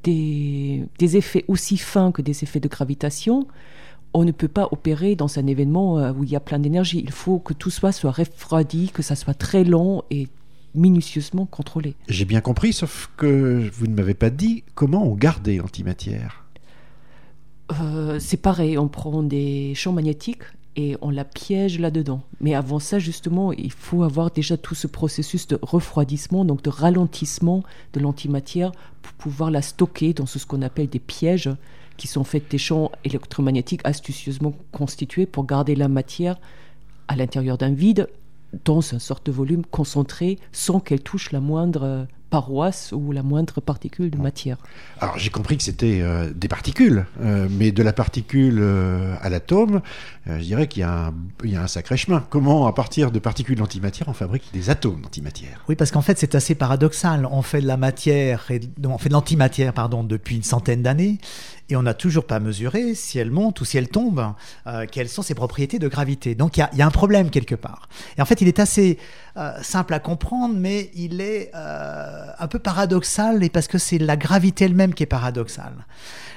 des, 0.03 1.17
effets 1.17 1.45
aussi 1.47 1.77
fins 1.77 2.11
que 2.11 2.21
des 2.21 2.43
effets 2.43 2.59
de 2.59 2.67
gravitation, 2.67 3.47
on 4.13 4.25
ne 4.25 4.31
peut 4.31 4.47
pas 4.47 4.67
opérer 4.71 5.15
dans 5.15 5.39
un 5.39 5.47
événement 5.47 5.99
euh, 5.99 6.11
où 6.13 6.23
il 6.23 6.29
y 6.29 6.35
a 6.35 6.39
plein 6.39 6.59
d'énergie. 6.59 6.99
Il 7.03 7.11
faut 7.11 7.39
que 7.39 7.53
tout 7.53 7.69
soit, 7.69 7.91
soit 7.91 8.11
refroidi, 8.11 8.91
que 8.91 9.01
ça 9.01 9.15
soit 9.15 9.33
très 9.33 9.63
long 9.63 10.03
et 10.09 10.27
minutieusement 10.75 11.45
contrôlé. 11.45 11.95
J'ai 12.07 12.25
bien 12.25 12.41
compris, 12.41 12.73
sauf 12.73 13.09
que 13.17 13.69
vous 13.73 13.87
ne 13.87 13.93
m'avez 13.93 14.13
pas 14.13 14.29
dit 14.29 14.63
comment 14.75 15.03
on 15.03 15.15
gardait 15.15 15.57
l'antimatière. 15.57 16.45
Euh, 17.81 18.19
c'est 18.19 18.37
pareil, 18.37 18.77
on 18.77 18.87
prend 18.87 19.23
des 19.23 19.73
champs 19.75 19.93
magnétiques 19.93 20.43
et 20.79 20.95
on 21.01 21.09
la 21.09 21.25
piège 21.25 21.77
là-dedans. 21.77 22.21
Mais 22.39 22.55
avant 22.55 22.79
ça, 22.79 22.99
justement, 22.99 23.51
il 23.51 23.71
faut 23.71 24.03
avoir 24.03 24.31
déjà 24.31 24.55
tout 24.55 24.75
ce 24.75 24.87
processus 24.87 25.45
de 25.45 25.59
refroidissement, 25.61 26.45
donc 26.45 26.61
de 26.61 26.69
ralentissement 26.69 27.63
de 27.91 27.99
l'antimatière 27.99 28.71
pour 29.01 29.11
pouvoir 29.13 29.51
la 29.51 29.61
stocker 29.61 30.13
dans 30.13 30.25
ce 30.25 30.43
qu'on 30.45 30.61
appelle 30.61 30.87
des 30.87 30.99
pièges 30.99 31.49
qui 31.97 32.07
sont 32.07 32.23
faits 32.23 32.49
des 32.49 32.57
champs 32.57 32.93
électromagnétiques 33.03 33.81
astucieusement 33.83 34.53
constitués 34.71 35.25
pour 35.25 35.45
garder 35.45 35.75
la 35.75 35.89
matière 35.89 36.39
à 37.09 37.17
l'intérieur 37.17 37.57
d'un 37.57 37.73
vide 37.73 38.07
dans 38.63 38.79
une 38.79 38.99
sorte 38.99 39.25
de 39.25 39.33
volume 39.33 39.65
concentré 39.65 40.39
sans 40.53 40.79
qu'elle 40.79 41.01
touche 41.01 41.33
la 41.33 41.41
moindre 41.41 42.07
paroisse 42.29 42.91
ou 42.91 43.11
la 43.11 43.23
moindre 43.23 43.61
particule 43.61 44.09
de 44.09 44.17
matière. 44.17 44.57
Alors 44.99 45.17
j'ai 45.17 45.29
compris 45.29 45.57
que 45.57 45.63
c'était 45.63 46.01
euh, 46.01 46.31
des 46.33 46.47
particules, 46.47 47.05
euh, 47.21 47.47
mais 47.51 47.71
de 47.71 47.83
la 47.83 47.93
particule 47.93 48.59
euh, 48.59 49.15
à 49.21 49.29
l'atome, 49.29 49.81
je 50.27 50.43
dirais 50.43 50.67
qu'il 50.67 50.83
y, 50.83 51.47
y, 51.47 51.55
a 51.55 51.63
un 51.63 51.67
sacré 51.67 51.97
chemin. 51.97 52.23
Comment, 52.29 52.67
à 52.67 52.73
partir 52.73 53.11
de 53.11 53.17
particules 53.17 53.57
d'antimatière, 53.57 54.07
on 54.09 54.13
fabrique 54.13 54.43
des 54.53 54.69
atomes 54.69 55.01
d'antimatière 55.01 55.63
Oui, 55.67 55.75
parce 55.75 55.91
qu'en 55.91 56.01
fait 56.01 56.19
c'est 56.19 56.35
assez 56.35 56.55
paradoxal. 56.55 57.27
On 57.31 57.41
fait 57.41 57.61
de 57.61 57.67
la 57.67 57.77
matière, 57.77 58.45
et, 58.51 58.61
on 58.85 58.97
fait 58.97 59.09
de 59.09 59.13
l'antimatière 59.13 59.73
pardon 59.73 60.03
depuis 60.03 60.35
une 60.35 60.43
centaine 60.43 60.83
d'années, 60.83 61.17
et 61.69 61.75
on 61.75 61.83
n'a 61.83 61.93
toujours 61.93 62.25
pas 62.25 62.39
mesuré 62.39 62.95
si 62.95 63.19
elle 63.19 63.31
monte 63.31 63.61
ou 63.61 63.65
si 63.65 63.77
elle 63.77 63.87
tombe, 63.87 64.33
euh, 64.67 64.85
quelles 64.91 65.09
sont 65.09 65.21
ses 65.21 65.35
propriétés 65.35 65.79
de 65.79 65.87
gravité. 65.87 66.35
Donc 66.35 66.57
il 66.57 66.67
y, 66.73 66.81
a 66.81 66.85
un 66.85 66.91
problème 66.91 67.29
quelque 67.29 67.55
part. 67.55 67.87
Et 68.17 68.21
en 68.21 68.25
fait, 68.25 68.41
il 68.41 68.47
est 68.47 68.59
assez 68.59 68.97
euh, 69.37 69.51
simple 69.61 69.93
à 69.93 69.99
comprendre, 69.99 70.55
mais 70.57 70.89
il 70.95 71.21
est 71.21 71.51
euh, 71.55 72.25
un 72.37 72.47
peu 72.47 72.59
paradoxal, 72.59 73.43
et 73.43 73.49
parce 73.49 73.67
que 73.67 73.77
c'est 73.77 73.99
la 73.99 74.17
gravité 74.17 74.65
elle-même 74.65 74.93
qui 74.93 75.03
est 75.03 75.07
paradoxale. 75.07 75.85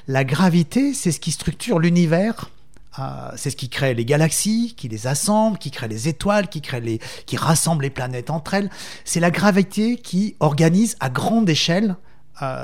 La 0.09 0.25
gravité, 0.25 0.95
c'est 0.95 1.13
ce 1.13 1.21
qui 1.21 1.33
structure 1.33 1.79
l'univers 1.79 2.51
c'est 3.37 3.49
ce 3.49 3.57
qui 3.57 3.71
crée 3.71 3.95
les 3.95 4.05
galaxies, 4.05 4.75
qui 4.77 4.87
les 4.87 5.07
assemble, 5.07 5.57
qui 5.57 5.71
crée 5.71 5.89
les 5.89 6.09
étoiles, 6.09 6.49
qui 6.49 6.61
crée 6.61 6.83
les, 6.83 7.01
qui 7.25 7.39
rassemble 7.39 7.85
les 7.85 7.91
planètes 7.91 8.29
entre 8.29 8.53
elles. 8.53 8.69
C'est 9.07 9.19
la 9.19 9.31
gravité 9.31 9.97
qui 9.97 10.37
organise 10.41 10.97
à 11.01 11.09
grande 11.09 11.49
échelle 11.49 11.97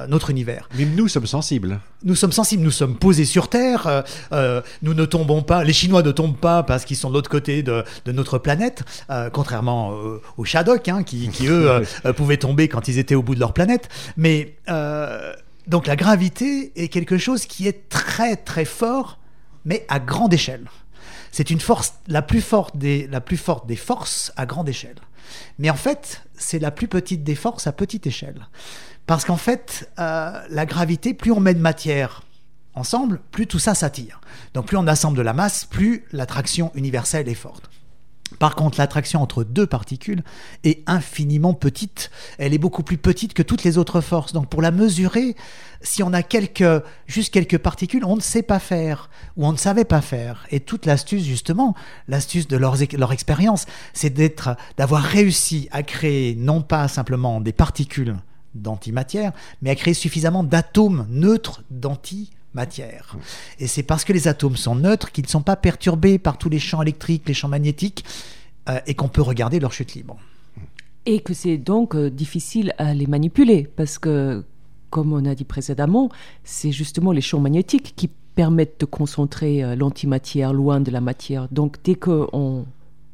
notre 0.08 0.30
univers. 0.30 0.68
Mais 0.76 0.84
nous 0.84 1.08
sommes 1.08 1.26
sensibles. 1.26 1.80
Nous 2.02 2.14
sommes 2.14 2.32
sensibles, 2.32 2.62
nous 2.62 2.70
sommes 2.70 2.96
posés 2.96 3.24
sur 3.24 3.48
Terre, 3.48 3.86
euh, 3.86 4.02
euh, 4.32 4.62
nous 4.82 4.94
ne 4.94 5.04
tombons 5.04 5.42
pas, 5.42 5.62
les 5.64 5.72
Chinois 5.72 6.02
ne 6.02 6.10
tombent 6.10 6.36
pas 6.36 6.62
parce 6.62 6.84
qu'ils 6.84 6.96
sont 6.96 7.10
de 7.10 7.14
l'autre 7.14 7.30
côté 7.30 7.62
de, 7.62 7.84
notre 8.06 8.38
planète, 8.38 8.82
euh, 9.10 9.30
contrairement 9.30 9.92
aux 10.36 10.44
Shadok, 10.44 10.88
hein, 10.88 11.02
qui, 11.02 11.28
qui, 11.28 11.46
eux 11.48 11.82
pouvaient 12.16 12.36
tomber 12.36 12.68
quand 12.68 12.88
ils 12.88 12.98
étaient 12.98 13.14
au 13.14 13.22
bout 13.22 13.34
de 13.34 13.40
leur 13.40 13.52
planète. 13.52 13.88
Mais 14.16 14.56
donc 15.66 15.86
la 15.86 15.96
gravité 15.96 16.72
est 16.76 16.88
quelque 16.88 17.18
chose 17.18 17.46
qui 17.46 17.68
est 17.68 17.88
très 17.88 18.36
très 18.36 18.64
fort, 18.64 19.18
mais 19.64 19.84
à 19.88 20.00
grande 20.00 20.32
échelle. 20.32 20.68
C'est 21.30 21.50
une 21.50 21.60
force 21.60 21.94
la 22.06 22.22
plus 22.22 22.40
forte 22.40 22.76
des, 22.76 23.06
la 23.06 23.20
plus 23.20 23.36
forte 23.36 23.66
des 23.66 23.76
forces 23.76 24.32
à 24.36 24.46
grande 24.46 24.68
échelle. 24.68 24.96
Mais 25.58 25.68
en 25.68 25.74
fait, 25.74 26.22
c'est 26.34 26.58
la 26.58 26.70
plus 26.70 26.88
petite 26.88 27.22
des 27.22 27.34
forces 27.34 27.66
à 27.66 27.72
petite 27.72 28.06
échelle. 28.06 28.46
Parce 29.08 29.24
qu'en 29.24 29.38
fait, 29.38 29.90
euh, 29.98 30.38
la 30.50 30.66
gravité, 30.66 31.14
plus 31.14 31.32
on 31.32 31.40
met 31.40 31.54
de 31.54 31.60
matière 31.60 32.24
ensemble, 32.74 33.20
plus 33.30 33.46
tout 33.46 33.58
ça 33.58 33.74
s'attire. 33.74 34.20
Donc 34.52 34.66
plus 34.66 34.76
on 34.76 34.86
assemble 34.86 35.16
de 35.16 35.22
la 35.22 35.32
masse, 35.32 35.64
plus 35.64 36.04
l'attraction 36.12 36.70
universelle 36.74 37.26
est 37.26 37.34
forte. 37.34 37.70
Par 38.38 38.54
contre, 38.54 38.76
l'attraction 38.76 39.22
entre 39.22 39.44
deux 39.44 39.66
particules 39.66 40.22
est 40.62 40.82
infiniment 40.86 41.54
petite. 41.54 42.10
Elle 42.36 42.52
est 42.52 42.58
beaucoup 42.58 42.82
plus 42.82 42.98
petite 42.98 43.32
que 43.32 43.42
toutes 43.42 43.64
les 43.64 43.78
autres 43.78 44.02
forces. 44.02 44.34
Donc 44.34 44.50
pour 44.50 44.60
la 44.60 44.72
mesurer, 44.72 45.36
si 45.80 46.02
on 46.02 46.12
a 46.12 46.22
quelques, 46.22 46.84
juste 47.06 47.32
quelques 47.32 47.56
particules, 47.56 48.04
on 48.04 48.14
ne 48.14 48.20
sait 48.20 48.42
pas 48.42 48.58
faire 48.58 49.08
ou 49.38 49.46
on 49.46 49.52
ne 49.52 49.56
savait 49.56 49.86
pas 49.86 50.02
faire. 50.02 50.46
Et 50.50 50.60
toute 50.60 50.84
l'astuce, 50.84 51.24
justement, 51.24 51.74
l'astuce 52.08 52.46
de 52.46 52.58
leur, 52.58 52.76
leur 52.92 53.12
expérience, 53.12 53.64
c'est 53.94 54.10
d'être, 54.10 54.50
d'avoir 54.76 55.02
réussi 55.02 55.70
à 55.72 55.82
créer 55.82 56.34
non 56.34 56.60
pas 56.60 56.88
simplement 56.88 57.40
des 57.40 57.54
particules 57.54 58.14
d'antimatière, 58.54 59.32
mais 59.62 59.70
à 59.70 59.74
créer 59.74 59.94
suffisamment 59.94 60.44
d'atomes 60.44 61.06
neutres 61.10 61.62
d'antimatière. 61.70 63.16
Et 63.58 63.66
c'est 63.66 63.82
parce 63.82 64.04
que 64.04 64.12
les 64.12 64.28
atomes 64.28 64.56
sont 64.56 64.74
neutres 64.74 65.12
qu'ils 65.12 65.24
ne 65.24 65.30
sont 65.30 65.42
pas 65.42 65.56
perturbés 65.56 66.18
par 66.18 66.38
tous 66.38 66.48
les 66.48 66.58
champs 66.58 66.82
électriques, 66.82 67.24
les 67.26 67.34
champs 67.34 67.48
magnétiques, 67.48 68.04
euh, 68.68 68.80
et 68.86 68.94
qu'on 68.94 69.08
peut 69.08 69.22
regarder 69.22 69.60
leur 69.60 69.72
chute 69.72 69.94
libre. 69.94 70.18
Et 71.06 71.20
que 71.20 71.34
c'est 71.34 71.56
donc 71.58 71.94
euh, 71.94 72.10
difficile 72.10 72.74
à 72.78 72.94
les 72.94 73.06
manipuler, 73.06 73.68
parce 73.76 73.98
que, 73.98 74.44
comme 74.90 75.12
on 75.12 75.24
a 75.24 75.34
dit 75.34 75.44
précédemment, 75.44 76.10
c'est 76.44 76.72
justement 76.72 77.12
les 77.12 77.20
champs 77.20 77.40
magnétiques 77.40 77.94
qui 77.96 78.10
permettent 78.34 78.80
de 78.80 78.86
concentrer 78.86 79.64
euh, 79.64 79.74
l'antimatière 79.74 80.52
loin 80.52 80.80
de 80.80 80.90
la 80.90 81.00
matière. 81.00 81.48
Donc 81.50 81.76
dès 81.82 81.94
qu'on 81.94 82.66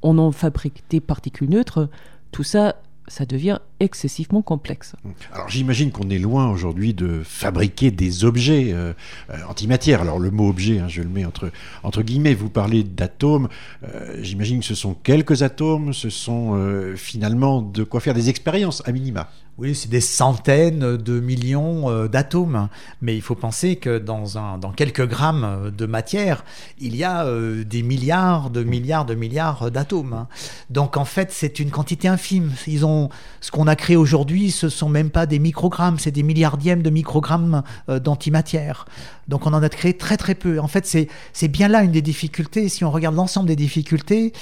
on 0.02 0.18
en 0.18 0.32
fabrique 0.32 0.84
des 0.90 1.00
particules 1.00 1.48
neutres, 1.48 1.88
tout 2.30 2.42
ça 2.42 2.76
ça 3.08 3.26
devient 3.26 3.58
excessivement 3.80 4.42
complexe. 4.42 4.94
Alors 5.32 5.48
j'imagine 5.48 5.90
qu'on 5.90 6.08
est 6.10 6.18
loin 6.18 6.50
aujourd'hui 6.50 6.94
de 6.94 7.22
fabriquer 7.24 7.90
des 7.90 8.24
objets 8.24 8.72
euh, 8.72 8.92
euh, 9.30 9.36
antimatière. 9.48 10.00
Alors 10.00 10.18
le 10.18 10.30
mot 10.30 10.48
objet, 10.48 10.78
hein, 10.78 10.88
je 10.88 11.02
le 11.02 11.08
mets 11.08 11.24
entre, 11.24 11.50
entre 11.82 12.02
guillemets, 12.02 12.34
vous 12.34 12.48
parlez 12.48 12.82
d'atomes, 12.82 13.48
euh, 13.84 14.18
j'imagine 14.22 14.60
que 14.60 14.66
ce 14.66 14.74
sont 14.74 14.94
quelques 14.94 15.42
atomes, 15.42 15.92
ce 15.92 16.10
sont 16.10 16.94
finalement 16.96 17.62
de 17.62 17.84
quoi 17.84 18.00
faire 18.00 18.14
des 18.14 18.28
expériences 18.28 18.82
à 18.86 18.92
minima. 18.92 19.28
Oui, 19.56 19.76
c'est 19.76 19.88
des 19.88 20.00
centaines 20.00 20.96
de 20.96 21.20
millions 21.20 22.08
d'atomes, 22.08 22.68
mais 23.00 23.14
il 23.14 23.22
faut 23.22 23.36
penser 23.36 23.76
que 23.76 23.98
dans, 23.98 24.36
un, 24.36 24.58
dans 24.58 24.72
quelques 24.72 25.06
grammes 25.06 25.70
de 25.70 25.86
matière, 25.86 26.44
il 26.80 26.96
y 26.96 27.04
a 27.04 27.24
des 27.64 27.84
milliards 27.84 28.50
de 28.50 28.64
milliards 28.64 29.04
de 29.04 29.14
milliards 29.14 29.70
d'atomes. 29.70 30.26
Donc 30.70 30.96
en 30.96 31.04
fait, 31.04 31.30
c'est 31.30 31.60
une 31.60 31.70
quantité 31.70 32.08
infime. 32.08 32.50
Ils 32.66 32.84
ont 32.84 33.10
ce 33.40 33.50
qu'on 33.50 33.68
a 33.68 33.76
créé 33.76 33.94
aujourd'hui, 33.94 34.50
ce 34.50 34.68
sont 34.68 34.88
même 34.88 35.10
pas 35.10 35.26
des 35.26 35.38
microgrammes, 35.38 35.98
c'est 35.98 36.10
des 36.10 36.22
milliardièmes 36.22 36.82
de 36.82 36.90
microgrammes 36.90 37.62
euh, 37.88 38.00
d'antimatière. 38.00 38.86
Donc 39.28 39.46
on 39.46 39.52
en 39.52 39.62
a 39.62 39.68
créé 39.68 39.96
très 39.96 40.16
très 40.16 40.34
peu. 40.34 40.58
En 40.58 40.68
fait, 40.68 40.86
c'est 41.32 41.48
bien 41.48 41.68
là 41.68 41.82
une 41.82 41.92
des 41.92 42.02
difficultés. 42.02 42.68
Si 42.68 42.84
on 42.84 42.90
regarde 42.90 43.14
l'ensemble 43.14 43.48
des 43.48 43.56
difficultés, 43.56 44.32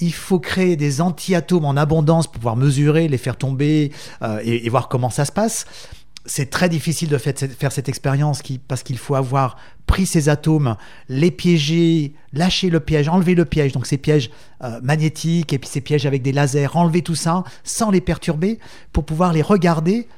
il 0.00 0.12
faut 0.12 0.40
créer 0.40 0.76
des 0.76 1.00
antiatomes 1.00 1.64
en 1.64 1.76
abondance 1.76 2.26
pour 2.26 2.36
pouvoir 2.36 2.56
mesurer, 2.56 3.08
les 3.08 3.18
faire 3.18 3.36
tomber 3.36 3.92
euh, 4.22 4.40
et, 4.44 4.68
voir 4.68 4.88
comment 4.88 5.10
ça 5.10 5.24
se 5.24 5.32
passe. 5.32 5.66
C'est 6.26 6.48
très 6.48 6.70
difficile 6.70 7.10
de 7.10 7.18
faire 7.18 7.70
cette 7.70 7.88
expérience 7.88 8.40
parce 8.66 8.82
qu'il 8.82 8.96
faut 8.96 9.14
avoir 9.14 9.56
pris 9.86 10.06
ces 10.06 10.30
atomes, 10.30 10.76
les 11.10 11.30
piéger, 11.30 12.14
lâcher 12.32 12.70
le 12.70 12.80
piège, 12.80 13.10
enlever 13.10 13.34
le 13.34 13.44
piège, 13.44 13.72
donc 13.72 13.86
ces 13.86 13.98
pièges 13.98 14.30
euh, 14.62 14.80
magnétiques 14.82 15.52
et 15.52 15.58
puis 15.58 15.68
ces 15.68 15.82
pièges 15.82 16.06
avec 16.06 16.22
des 16.22 16.32
lasers, 16.32 16.74
enlever 16.74 17.02
tout 17.02 17.14
ça 17.14 17.44
sans 17.62 17.90
les 17.90 18.00
perturber 18.00 18.58
pour 18.92 19.04
pouvoir 19.04 19.34
les 19.34 19.42
regarder 19.42 20.08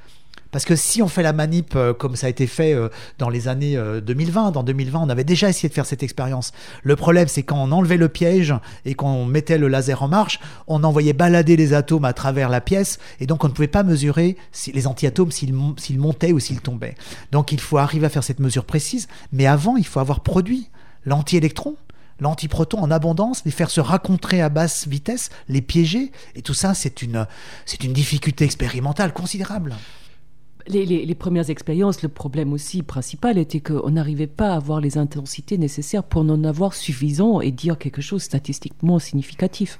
parce 0.50 0.64
que 0.64 0.76
si 0.76 1.02
on 1.02 1.08
fait 1.08 1.22
la 1.22 1.32
manip 1.32 1.74
euh, 1.76 1.92
comme 1.92 2.16
ça 2.16 2.26
a 2.26 2.30
été 2.30 2.46
fait 2.46 2.74
euh, 2.74 2.88
dans 3.18 3.28
les 3.28 3.48
années 3.48 3.78
2020, 4.02 4.48
euh, 4.48 4.50
dans 4.50 4.62
2020, 4.62 5.00
on 5.00 5.08
avait 5.08 5.24
déjà 5.24 5.48
essayé 5.48 5.68
de 5.68 5.74
faire 5.74 5.86
cette 5.86 6.02
expérience. 6.02 6.52
Le 6.82 6.96
problème, 6.96 7.28
c'est 7.28 7.42
quand 7.42 7.62
on 7.62 7.72
enlevait 7.72 7.96
le 7.96 8.08
piège 8.08 8.54
et 8.84 8.94
qu'on 8.94 9.24
mettait 9.24 9.58
le 9.58 9.68
laser 9.68 10.02
en 10.02 10.08
marche, 10.08 10.40
on 10.66 10.84
envoyait 10.84 11.12
balader 11.12 11.56
les 11.56 11.74
atomes 11.74 12.04
à 12.04 12.12
travers 12.12 12.48
la 12.48 12.60
pièce 12.60 12.98
et 13.20 13.26
donc 13.26 13.44
on 13.44 13.48
ne 13.48 13.52
pouvait 13.52 13.68
pas 13.68 13.82
mesurer 13.82 14.36
si, 14.52 14.72
les 14.72 14.86
antiatomes 14.86 15.30
s'ils 15.30 15.52
montaient 15.98 16.32
ou 16.32 16.40
s'ils 16.40 16.60
tombaient. 16.60 16.94
Donc 17.32 17.52
il 17.52 17.60
faut 17.60 17.78
arriver 17.78 18.06
à 18.06 18.10
faire 18.10 18.24
cette 18.24 18.40
mesure 18.40 18.64
précise, 18.64 19.08
mais 19.32 19.46
avant, 19.46 19.76
il 19.76 19.86
faut 19.86 20.00
avoir 20.00 20.20
produit 20.20 20.70
l'anti-électron 21.04 21.76
l'antiproton 22.18 22.78
en 22.78 22.90
abondance, 22.90 23.42
les 23.44 23.50
faire 23.50 23.68
se 23.68 23.78
rencontrer 23.78 24.40
à 24.40 24.48
basse 24.48 24.88
vitesse, 24.88 25.28
les 25.50 25.60
piéger, 25.60 26.12
et 26.34 26.40
tout 26.40 26.54
ça, 26.54 26.72
c'est 26.72 27.02
une, 27.02 27.26
c'est 27.66 27.84
une 27.84 27.92
difficulté 27.92 28.46
expérimentale 28.46 29.12
considérable 29.12 29.74
les, 30.68 31.14
premières 31.14 31.50
expériences, 31.50 32.02
le 32.02 32.08
problème 32.08 32.52
aussi 32.52 32.82
principal 32.82 33.38
était 33.38 33.60
qu'on 33.60 33.90
n'arrivait 33.90 34.26
pas 34.26 34.52
à 34.52 34.56
avoir 34.56 34.80
les 34.80 34.98
intensités 34.98 35.58
nécessaires 35.58 36.04
pour 36.04 36.22
en 36.22 36.44
avoir 36.44 36.74
suffisant 36.74 37.40
et 37.40 37.50
dire 37.50 37.78
quelque 37.78 38.02
chose 38.02 38.22
statistiquement 38.22 38.98
significatif. 38.98 39.78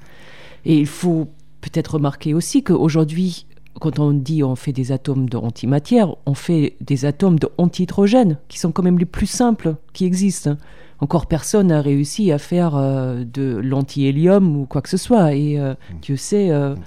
Et 0.65 0.79
il 0.79 0.87
faut 0.87 1.29
peut-être 1.61 1.95
remarquer 1.95 2.35
aussi 2.35 2.63
qu'aujourd'hui, 2.63 3.47
quand 3.81 3.99
on 3.99 4.13
dit 4.13 4.43
on 4.43 4.57
fait 4.57 4.73
des 4.73 4.93
atomes 4.93 5.29
d'antimatière, 5.29 6.15
on 6.25 6.35
fait 6.35 6.77
des 6.81 7.05
atomes 7.05 7.39
d'antihydrogène, 7.39 8.39
qui 8.49 8.59
sont 8.59 8.73
quand 8.73 8.83
même 8.83 8.99
les 8.99 9.07
plus 9.07 9.27
simples 9.27 9.77
qui 9.93 10.05
existent. 10.05 10.57
Encore 10.99 11.27
personne 11.27 11.67
n'a 11.67 11.83
réussi 11.83 12.33
à 12.33 12.39
faire 12.39 12.75
euh, 12.75 13.25
de 13.25 13.61
l'antihélium 13.63 14.57
ou 14.57 14.65
quoi 14.65 14.81
que 14.81 14.89
ce 14.89 14.97
soit. 14.97 15.35
Et 15.35 15.59
euh, 15.61 15.73
mmh. 15.73 15.99
Dieu 16.01 16.17
sait 16.17 16.51
euh, 16.51 16.75
mmh 16.75 16.79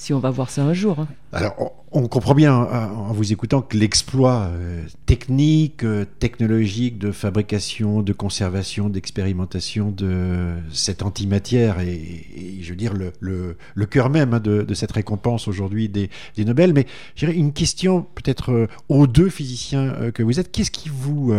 si 0.00 0.14
on 0.14 0.18
va 0.18 0.30
voir 0.30 0.48
ça 0.48 0.62
un 0.62 0.72
jour. 0.72 0.98
Hein. 0.98 1.08
Alors, 1.30 1.74
on, 1.92 2.08
comprend 2.08 2.34
bien 2.34 2.54
hein, 2.54 2.90
en 2.90 3.12
vous 3.12 3.34
écoutant 3.34 3.60
que 3.60 3.76
l'exploit 3.76 4.48
euh, 4.50 4.82
technique, 5.04 5.84
euh, 5.84 6.06
technologique 6.20 6.98
de 6.98 7.12
fabrication, 7.12 8.00
de 8.00 8.14
conservation, 8.14 8.88
d'expérimentation 8.88 9.90
de 9.90 10.54
cette 10.72 11.02
antimatière 11.02 11.80
est, 11.80 12.24
je 12.62 12.70
veux 12.70 12.76
dire, 12.76 12.94
le, 12.94 13.86
cœur 13.90 14.08
même 14.08 14.32
hein, 14.32 14.40
de, 14.40 14.72
cette 14.72 14.92
récompense 14.92 15.48
aujourd'hui 15.48 15.90
des, 15.90 16.08
Nobel. 16.38 16.72
Mais 16.72 16.86
j'ai 17.14 17.30
une 17.34 17.52
question 17.52 18.06
peut-être 18.14 18.52
euh, 18.52 18.68
aux 18.88 19.06
deux 19.06 19.28
physiciens 19.28 20.10
que 20.14 20.22
vous 20.22 20.40
êtes. 20.40 20.50
Qu'est-ce 20.50 20.70
qui 20.70 20.88
vous 20.88 21.34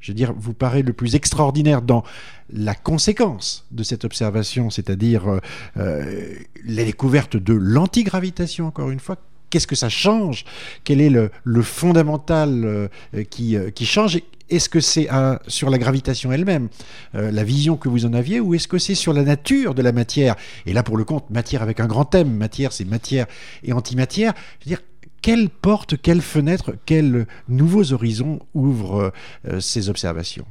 je 0.00 0.12
veux 0.12 0.16
dire, 0.16 0.32
vous 0.36 0.54
paraît 0.54 0.82
le 0.82 0.92
plus 0.92 1.14
extraordinaire 1.14 1.82
dans 1.82 2.04
la 2.50 2.74
conséquence 2.74 3.66
de 3.70 3.82
cette 3.82 4.04
observation, 4.04 4.70
c'est-à-dire 4.70 5.28
euh, 5.28 5.40
euh, 5.76 6.34
la 6.66 6.84
découverte 6.84 7.36
de 7.36 7.52
l'antigravitation, 7.52 8.66
encore 8.66 8.90
une 8.90 9.00
fois. 9.00 9.16
Qu'est-ce 9.50 9.66
que 9.66 9.76
ça 9.76 9.88
change? 9.88 10.44
Quel 10.84 11.00
est 11.00 11.10
le, 11.10 11.62
fondamental 11.62 12.64
euh, 12.64 12.88
qui, 13.30 13.56
qui 13.74 13.86
change? 13.86 14.20
Est-ce 14.50 14.68
que 14.68 14.80
c'est 14.80 15.08
sur 15.46 15.68
la 15.68 15.76
gravitation 15.76 16.32
elle-même, 16.32 16.68
la 17.12 17.44
vision 17.44 17.76
que 17.76 17.90
vous 17.90 18.06
en 18.06 18.14
aviez, 18.14 18.40
ou 18.40 18.54
est-ce 18.54 18.66
que 18.66 18.78
c'est 18.78 18.94
sur 18.94 19.12
la 19.12 19.22
nature 19.22 19.74
de 19.74 19.82
la 19.82 19.92
matière? 19.92 20.36
Et 20.64 20.72
là, 20.72 20.82
pour 20.82 20.96
le 20.96 21.04
compte, 21.04 21.28
matière 21.28 21.60
avec 21.60 21.80
un 21.80 21.86
grand 21.86 22.06
thème. 22.06 22.30
Matière, 22.30 22.72
c'est 22.72 22.86
matière 22.86 23.26
et 23.62 23.74
antimatière. 23.74 24.32
Je 24.60 24.64
veux 24.64 24.76
dire, 24.76 24.82
quelle 25.22 25.50
porte, 25.50 26.00
quelle 26.00 26.22
fenêtre, 26.22 26.74
quels 26.86 27.26
nouveaux 27.48 27.92
horizons 27.92 28.40
ouvrent 28.54 29.12
euh, 29.48 29.60
ces 29.60 29.88
observations? 29.88 30.46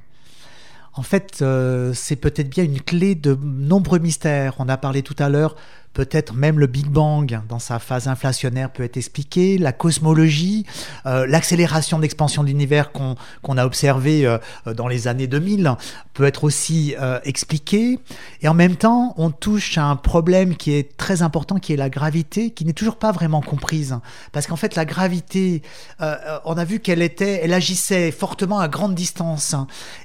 En 0.94 1.04
fait, 1.04 1.40
euh, 1.42 1.94
c'est 1.94 2.16
peut-être 2.16 2.50
bien 2.50 2.64
une 2.64 2.82
clé 2.82 3.14
de 3.14 3.38
nombreux 3.40 4.00
mystères. 4.00 4.56
On 4.58 4.68
a 4.68 4.78
parlé 4.78 5.04
tout 5.04 5.16
à 5.20 5.30
l'heure 5.30 5.56
peut-être 5.98 6.36
même 6.36 6.60
le 6.60 6.68
Big 6.68 6.86
Bang 6.86 7.42
dans 7.50 7.58
sa 7.58 7.80
phase 7.80 8.08
inflationnaire 8.08 8.70
peut 8.70 8.84
être 8.84 8.98
expliqué, 8.98 9.58
la 9.58 9.72
cosmologie, 9.72 10.64
euh, 11.08 11.26
l'accélération 11.26 11.98
d'expansion 11.98 12.44
de 12.44 12.50
l'univers 12.50 12.92
qu'on 12.92 13.58
a 13.58 13.66
observé 13.66 14.24
euh, 14.24 14.38
dans 14.76 14.88
les 14.88 15.08
années 15.08 15.26
2000 15.26 15.74
peut 16.14 16.26
être 16.26 16.44
aussi 16.44 16.94
euh, 17.00 17.20
expliqué. 17.24 17.98
Et 18.42 18.48
en 18.48 18.54
même 18.54 18.76
temps, 18.76 19.16
on 19.18 19.32
touche 19.32 19.80
à 19.80 19.86
un 19.86 19.96
problème 19.96 20.56
qui 20.56 20.74
est 20.74 20.96
très 20.98 21.24
important, 21.24 21.58
qui 21.58 21.74
est 21.74 21.78
la 21.78 21.90
gravité, 21.90 22.52
qui 22.52 22.64
n'est 22.64 22.74
toujours 22.74 22.98
pas 22.98 23.12
vraiment 23.12 23.42
comprise. 23.42 23.98
Parce 24.34 24.46
qu'en 24.46 24.56
fait, 24.56 24.76
la 24.76 24.86
gravité, 24.86 25.64
on 26.46 26.58
a 26.58 26.64
vu 26.64 26.80
qu'elle 26.80 27.02
était, 27.02 27.42
elle 27.44 27.54
agissait 27.54 28.12
fortement 28.12 28.60
à 28.60 28.68
grande 28.68 28.94
distance. 28.94 29.56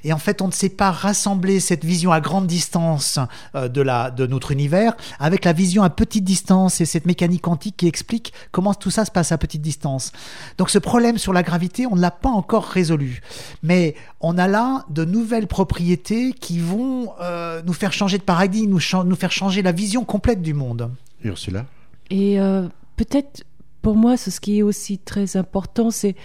Et 0.03 0.11
en 0.11 0.17
fait, 0.17 0.41
on 0.41 0.47
ne 0.47 0.51
sait 0.51 0.69
pas 0.69 0.91
rassembler 0.91 1.59
cette 1.59 1.85
vision 1.85 2.11
à 2.11 2.19
grande 2.19 2.47
distance 2.47 3.19
de, 3.53 3.81
la, 3.81 4.09
de 4.09 4.25
notre 4.25 4.51
univers 4.51 4.95
avec 5.19 5.45
la 5.45 5.53
vision 5.53 5.82
à 5.83 5.89
petite 5.89 6.23
distance 6.23 6.81
et 6.81 6.85
cette 6.85 7.05
mécanique 7.05 7.41
quantique 7.41 7.77
qui 7.77 7.87
explique 7.87 8.33
comment 8.51 8.73
tout 8.73 8.89
ça 8.89 9.05
se 9.05 9.11
passe 9.11 9.31
à 9.31 9.37
petite 9.37 9.61
distance. 9.61 10.11
Donc 10.57 10.69
ce 10.69 10.79
problème 10.79 11.17
sur 11.17 11.33
la 11.33 11.43
gravité, 11.43 11.85
on 11.85 11.95
ne 11.95 12.01
l'a 12.01 12.11
pas 12.11 12.29
encore 12.29 12.65
résolu. 12.65 13.21
Mais 13.61 13.95
on 14.21 14.37
a 14.37 14.47
là 14.47 14.85
de 14.89 15.05
nouvelles 15.05 15.47
propriétés 15.47 16.33
qui 16.33 16.59
vont 16.59 17.13
euh, 17.21 17.61
nous 17.65 17.73
faire 17.73 17.93
changer 17.93 18.17
de 18.17 18.23
paradigme, 18.23 18.69
nous, 18.69 19.03
nous, 19.05 19.15
faire 19.15 19.31
changer 19.31 19.61
la 19.61 19.71
vision 19.71 20.05
complète 20.05 20.41
du 20.41 20.53
monde. 20.53 20.91
Ursula? 21.23 21.65
Et 22.09 22.39
euh, 22.39 22.67
peut-être 22.95 23.43
pour 23.81 23.95
moi, 23.95 24.17
ce 24.17 24.39
qui 24.39 24.59
est 24.59 24.63
aussi 24.63 24.97
très 24.97 25.37
important, 25.37 25.91
c'est 25.91 26.15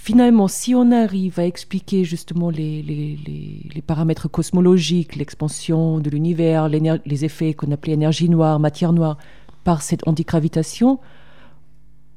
finalement, 0.00 0.48
si 0.48 0.74
on 0.74 0.92
arrive 0.92 1.38
à 1.38 1.44
expliquer 1.44 2.04
justement 2.04 2.48
les, 2.48 2.82
les, 2.82 3.82
paramètres 3.82 4.28
cosmologiques, 4.28 5.14
l'expansion 5.16 5.98
de 5.98 6.08
l'univers, 6.08 6.70
les 6.70 7.24
effets 7.24 7.52
qu'on 7.52 7.70
appelait 7.70 7.92
énergie 7.92 8.30
noire, 8.30 8.58
matière 8.58 8.94
noire, 8.94 9.18
par 9.62 9.82
cette 9.82 10.08
antigravitation, 10.08 11.00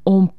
on 0.06 0.30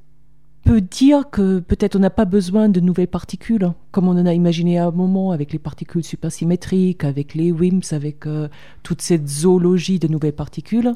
peut 0.65 0.81
dire 0.81 1.29
que 1.31 1.59
peut-être 1.61 1.97
on 1.97 1.99
n'a 1.99 2.09
pas 2.09 2.25
besoin 2.25 2.71
de 2.71 2.81
nouvelles 2.81 3.09
particules, 3.09 3.65
hein, 3.65 3.75
comme 3.91 4.09
on 4.09 4.19
en 4.19 4.25
a 4.25 4.33
imaginé 4.33 4.79
à 4.79 4.87
un 4.87 4.91
moment 4.91 5.31
avec 5.31 5.53
les 5.53 5.59
particules 5.59 6.05
supersymétriques, 6.05 7.05
avec 7.05 7.35
les 7.35 7.53
WIMPs, 7.53 7.93
avec 7.93 8.27
euh, 8.27 8.49
toute 8.83 9.03
cette 9.03 9.29
zoologie 9.29 9.99
de 9.99 10.09
nouvelles 10.09 10.33
particules. 10.33 10.95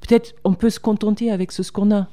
Peut-être 0.00 0.34
on 0.42 0.54
peut 0.54 0.70
se 0.70 0.80
contenter 0.80 1.30
avec 1.30 1.52
ce 1.52 1.70
qu'on 1.70 1.94
a. 1.94 2.08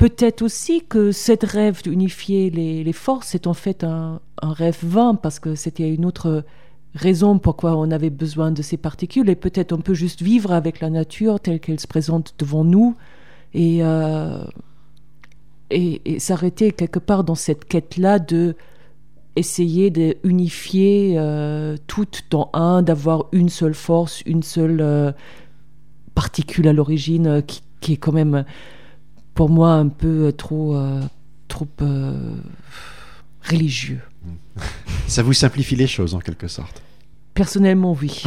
Peut-être 0.00 0.40
aussi 0.40 0.82
que 0.86 1.12
cette 1.12 1.44
rêve 1.44 1.82
d'unifier 1.82 2.48
les, 2.48 2.92
forces 2.94 3.34
est 3.34 3.46
en 3.46 3.52
fait 3.52 3.84
un, 3.84 4.22
rêve 4.40 4.78
vain 4.82 5.14
parce 5.14 5.38
que 5.38 5.54
c'était 5.54 5.92
une 5.92 6.06
autre 6.06 6.42
raison 6.94 7.38
pourquoi 7.38 7.76
on 7.76 7.90
avait 7.90 8.08
besoin 8.08 8.50
de 8.50 8.62
ces 8.62 8.78
particules 8.78 9.28
et 9.28 9.36
peut-être 9.36 9.74
on 9.74 9.82
peut 9.82 9.92
juste 9.92 10.22
vivre 10.22 10.52
avec 10.52 10.80
la 10.80 10.88
nature 10.88 11.38
telle 11.38 11.60
qu'elle 11.60 11.78
se 11.78 11.86
présente 11.86 12.34
devant 12.38 12.64
nous 12.64 12.96
et, 13.52 13.80
euh, 13.82 14.42
et, 15.68 16.18
s'arrêter 16.18 16.72
quelque 16.72 16.98
part 16.98 17.22
dans 17.22 17.34
cette 17.34 17.66
quête-là 17.66 18.20
de 18.20 18.56
essayer 19.36 19.90
d'unifier 19.90 21.16
euh, 21.18 21.76
tout 21.88 22.08
dans 22.30 22.48
un, 22.54 22.80
d'avoir 22.80 23.26
une 23.32 23.50
seule 23.50 23.74
force, 23.74 24.22
une 24.22 24.44
seule 24.44 24.80
euh, 24.80 25.12
particule 26.14 26.68
à 26.68 26.72
l'origine 26.72 27.42
qui, 27.42 27.92
est 27.92 27.98
quand 27.98 28.12
même 28.12 28.46
pour 29.34 29.48
moi 29.48 29.72
un 29.72 29.88
peu 29.88 30.26
euh, 30.26 30.32
trop, 30.32 30.76
euh, 30.76 31.00
trop 31.48 31.68
euh, 31.82 32.34
religieux. 33.48 34.00
Ça 35.06 35.22
vous 35.22 35.32
simplifie 35.32 35.76
les 35.76 35.86
choses 35.86 36.14
en 36.14 36.20
quelque 36.20 36.48
sorte 36.48 36.82
Personnellement, 37.34 37.96
oui. 38.00 38.22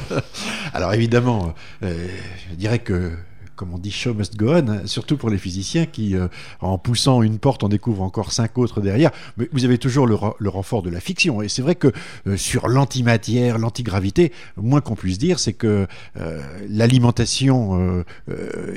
Alors 0.72 0.94
évidemment, 0.94 1.54
je 1.82 2.54
dirais 2.54 2.78
que 2.78 3.12
comme 3.58 3.74
on 3.74 3.78
dit, 3.78 3.90
show 3.90 4.14
must 4.14 4.36
go 4.36 4.54
on, 4.54 4.86
surtout 4.86 5.16
pour 5.16 5.30
les 5.30 5.36
physiciens 5.36 5.84
qui, 5.84 6.14
euh, 6.14 6.28
en 6.60 6.78
poussant 6.78 7.22
une 7.22 7.40
porte, 7.40 7.64
en 7.64 7.68
découvrent 7.68 8.02
encore 8.02 8.30
cinq 8.30 8.56
autres 8.56 8.80
derrière. 8.80 9.10
Mais 9.36 9.48
vous 9.52 9.64
avez 9.64 9.78
toujours 9.78 10.06
le, 10.06 10.48
renfort 10.48 10.82
de 10.82 10.90
la 10.90 11.00
fiction. 11.00 11.42
Et 11.42 11.48
c'est 11.48 11.60
vrai 11.60 11.74
que 11.74 11.92
euh, 12.28 12.36
sur 12.36 12.68
l'antimatière, 12.68 13.58
l'antigravité, 13.58 14.32
moins 14.56 14.80
qu'on 14.80 14.94
puisse 14.94 15.18
dire, 15.18 15.40
c'est 15.40 15.54
que 15.54 15.88
euh, 16.18 16.40
l'alimentation 16.68 18.04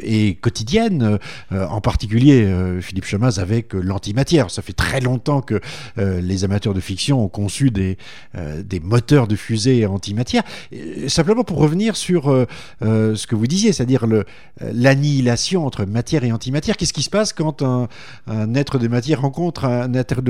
est 0.02 0.40
quotidienne, 0.42 1.20
en 1.52 1.82
particulier 1.82 2.80
Philippe 2.82 3.06
Chamaz 3.06 3.40
avec 3.40 3.74
l'antimatière. 3.74 4.50
Ça 4.50 4.64
fait 4.64 4.74
très 4.74 5.00
longtemps 5.00 5.42
que 5.42 5.62
les 5.98 6.44
amateurs 6.44 6.74
de 6.74 6.80
fiction 6.80 7.24
ont 7.24 7.28
conçu 7.28 7.70
des, 7.70 7.98
moteurs 8.82 9.28
de 9.28 9.36
fusée 9.36 9.86
antimatière. 9.86 10.44
simplement 11.08 11.44
pour 11.44 11.60
revenir 11.60 11.96
sur 11.96 12.26
ce 12.82 13.28
que 13.28 13.36
vous 13.36 13.48
disiez, 13.48 13.74
c'est-à-dire 13.74 14.08
le 14.08 14.26
l'annihilation 14.74 15.66
entre 15.66 15.86
matière 15.86 16.24
et 16.24 16.32
antimatière. 16.32 16.78
Qu'est-ce 16.78 16.94
qui 16.94 17.04
se 17.04 17.10
passe 17.10 17.34
quand 17.34 17.62
un, 17.62 17.88
être 18.56 18.78
de 18.78 18.88
matière 18.88 19.22
rencontre 19.22 19.66
un 19.66 19.94
être 19.94 20.22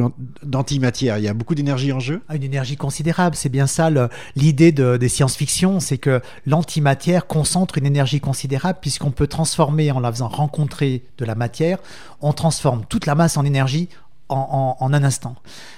d'antimatière? 0.43 1.17
Il 1.17 1.23
y 1.23 1.27
a 1.27 1.33
beaucoup 1.33 1.55
d'énergie 1.55 1.91
en 1.91 1.99
jeu? 1.99 2.21
Ah, 2.29 2.35
Une 2.35 2.43
énergie 2.43 2.77
considérable, 2.77 3.35
c'est 3.35 3.49
bien 3.49 3.67
ça 3.67 3.89
l'idée 4.35 4.71
des 4.71 5.09
science-fiction, 5.09 5.79
c'est 5.79 5.97
que 5.97 6.21
l'antimatière 6.45 7.27
concentre 7.27 7.77
une 7.77 7.85
énergie 7.85 8.19
considérable 8.19 8.79
puisqu'on 8.81 9.11
peut 9.11 9.27
transformer 9.27 9.91
en 9.91 9.99
la 9.99 10.11
faisant 10.11 10.27
rencontrer 10.27 11.03
de 11.17 11.25
la 11.25 11.35
matière, 11.35 11.79
on 12.21 12.33
transforme 12.33 12.85
toute 12.87 13.05
la 13.05 13.15
masse 13.15 13.37
en 13.37 13.45
énergie 13.45 13.89
en, 14.29 14.77
en, 14.79 14.93
un 14.93 15.03
instant. 15.03 15.35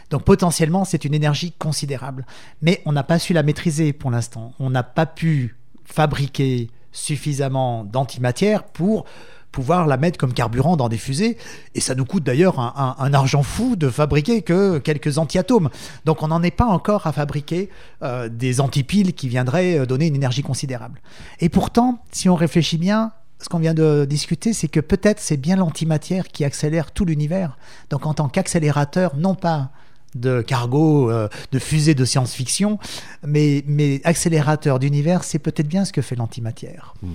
Donc 0.09 0.23
potentiellement, 0.23 0.85
c'est 0.85 1.05
une 1.05 1.13
énergie 1.13 1.53
considérable. 1.53 2.25
Mais 2.61 2.81
on 2.85 2.91
n'a 2.91 3.03
pas 3.03 3.19
su 3.19 3.33
la 3.33 3.43
maîtriser 3.43 3.93
pour 3.93 4.11
l'instant. 4.11 4.53
On 4.59 4.69
n'a 4.69 4.83
pas 4.83 5.05
pu 5.05 5.57
fabriquer 5.85 6.69
suffisamment 6.93 7.83
d'antimatière 7.83 8.63
pour 8.63 9.05
pouvoir 9.53 9.87
la 9.87 9.97
mettre 9.97 10.17
comme 10.17 10.33
carburant 10.33 10.75
dans 10.75 10.89
des 10.89 10.97
fusées. 10.97 11.37
Et 11.75 11.79
ça 11.79 11.95
nous 11.95 12.05
coûte 12.05 12.23
d'ailleurs 12.23 12.59
un, 12.59 13.13
argent 13.13 13.43
fou 13.43 13.77
de 13.77 13.89
fabriquer 13.89 14.41
que 14.41 14.79
quelques 14.79 15.17
antiatomes. 15.17 15.69
Donc 16.05 16.23
on 16.23 16.27
n'en 16.27 16.41
est 16.43 16.51
pas 16.51 16.65
encore 16.65 17.07
à 17.07 17.13
fabriquer 17.13 17.69
euh, 18.01 18.27
des 18.27 18.59
antipiles 18.59 19.13
qui 19.13 19.29
viendraient 19.29 19.79
euh, 19.79 19.85
donner 19.85 20.07
une 20.07 20.15
énergie 20.15 20.41
considérable. 20.41 21.01
Et 21.39 21.49
pourtant, 21.49 21.99
si 22.11 22.27
on 22.29 22.35
réfléchit 22.35 22.79
bien, 22.79 23.11
ce 23.39 23.47
qu'on 23.49 23.59
vient 23.59 23.73
de 23.73 24.05
discuter, 24.05 24.53
c'est 24.53 24.69
que 24.69 24.79
peut-être 24.79 25.19
c'est 25.19 25.37
bien 25.37 25.55
l'antimatière 25.55 26.27
qui 26.29 26.43
accélère 26.43 26.91
tout 26.91 27.05
l'univers. 27.05 27.57
Donc 27.89 28.05
en 28.05 28.13
tant 28.13 28.29
qu'accélérateur, 28.29 29.15
non 29.15 29.35
pas 29.35 29.69
de 30.15 30.41
cargo, 30.41 31.09
euh, 31.09 31.27
de 31.51 31.59
fusée 31.59 31.95
de 31.95 32.05
science-fiction, 32.05 32.79
mais, 33.25 33.63
mais 33.67 34.01
accélérateur 34.03 34.79
d'univers, 34.79 35.23
c'est 35.23 35.39
peut-être 35.39 35.67
bien 35.67 35.85
ce 35.85 35.93
que 35.93 36.01
fait 36.01 36.15
l'antimatière. 36.15 36.93
Hmm. 37.01 37.13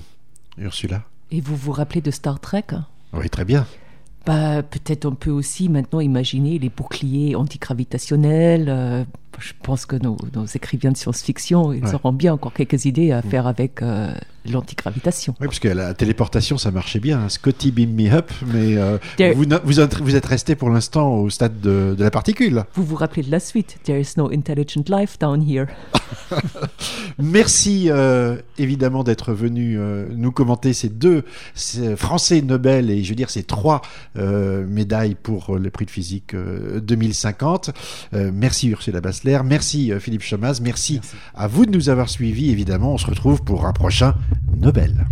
Ursula 0.58 1.02
Et 1.30 1.40
vous 1.40 1.56
vous 1.56 1.72
rappelez 1.72 2.00
de 2.00 2.10
Star 2.10 2.40
Trek? 2.40 2.66
Oui, 3.12 3.30
très 3.30 3.44
bien. 3.44 3.66
Bah, 4.26 4.62
peut-être 4.62 5.06
on 5.06 5.14
peut 5.14 5.30
aussi 5.30 5.68
maintenant 5.68 6.00
imaginer 6.00 6.58
les 6.58 6.68
boucliers 6.68 7.34
antigravitationnels. 7.34 8.66
Euh, 8.68 9.04
je 9.38 9.52
pense 9.62 9.86
que 9.86 9.96
nos, 9.96 10.16
écrivains 10.54 10.90
de 10.90 10.96
science-fiction, 10.96 11.72
ils 11.72 11.94
auront 11.94 12.12
bien 12.12 12.34
encore 12.34 12.52
quelques 12.52 12.84
idées 12.84 13.12
à 13.12 13.20
hmm. 13.20 13.30
faire 13.30 13.46
avec 13.46 13.82
euh, 13.82 14.12
l'antigravitation. 14.46 15.34
Oui, 15.40 15.46
parce 15.46 15.58
que 15.58 15.68
la 15.68 15.94
téléportation, 15.94 16.58
ça 16.58 16.70
marchait 16.70 17.00
bien. 17.00 17.20
Hein. 17.20 17.28
Scotty 17.28 17.70
beam 17.70 17.92
me 17.92 18.10
up, 18.12 18.30
mais 18.46 18.76
euh, 18.76 18.98
vous, 19.34 19.44
vous, 19.64 19.80
êtes 20.16 20.26
resté 20.26 20.54
pour 20.54 20.70
l'instant 20.70 21.14
au 21.14 21.30
stade 21.30 21.60
de, 21.60 21.96
la 21.98 22.10
particule. 22.10 22.64
Vous 22.74 22.84
vous 22.84 22.96
rappelez 22.96 23.22
de 23.22 23.30
la 23.30 23.40
suite 23.40 23.78
There 23.84 24.00
is 24.00 24.14
no 24.16 24.30
intelligent 24.30 24.84
life 24.88 25.18
down 25.18 25.42
here. 25.46 25.66
Merci 27.18 27.90
euh, 27.90 28.36
évidemment 28.56 29.04
d'être 29.04 29.32
venu 29.32 29.78
euh, 29.78 30.06
nous 30.14 30.32
commenter 30.32 30.72
ces 30.72 30.88
deux 30.88 31.24
Français 31.96 32.40
Nobel 32.40 32.90
et 32.90 33.02
je 33.02 33.08
veux 33.10 33.14
dire 33.14 33.30
ces 33.30 33.42
trois 33.42 33.82
médailles 34.14 35.16
pour 35.20 35.56
le 35.56 35.70
prix 35.70 35.84
de 35.84 35.90
physique 35.90 36.34
2050. 36.34 37.70
merci 38.12 38.68
Ursula 38.68 39.00
Bassler, 39.00 39.40
merci 39.44 39.92
Philippe 39.98 40.22
Chamaz, 40.22 40.60
merci, 40.60 40.78
merci 40.78 41.00
à 41.34 41.46
vous 41.46 41.66
de 41.66 41.70
nous 41.70 41.88
avoir 41.88 42.08
suivis. 42.08 42.50
Évidemment, 42.50 42.94
on 42.94 42.98
se 42.98 43.06
retrouve 43.06 43.42
pour 43.42 43.66
un 43.66 43.72
prochain 43.72 44.14
Nobel. 44.46 45.06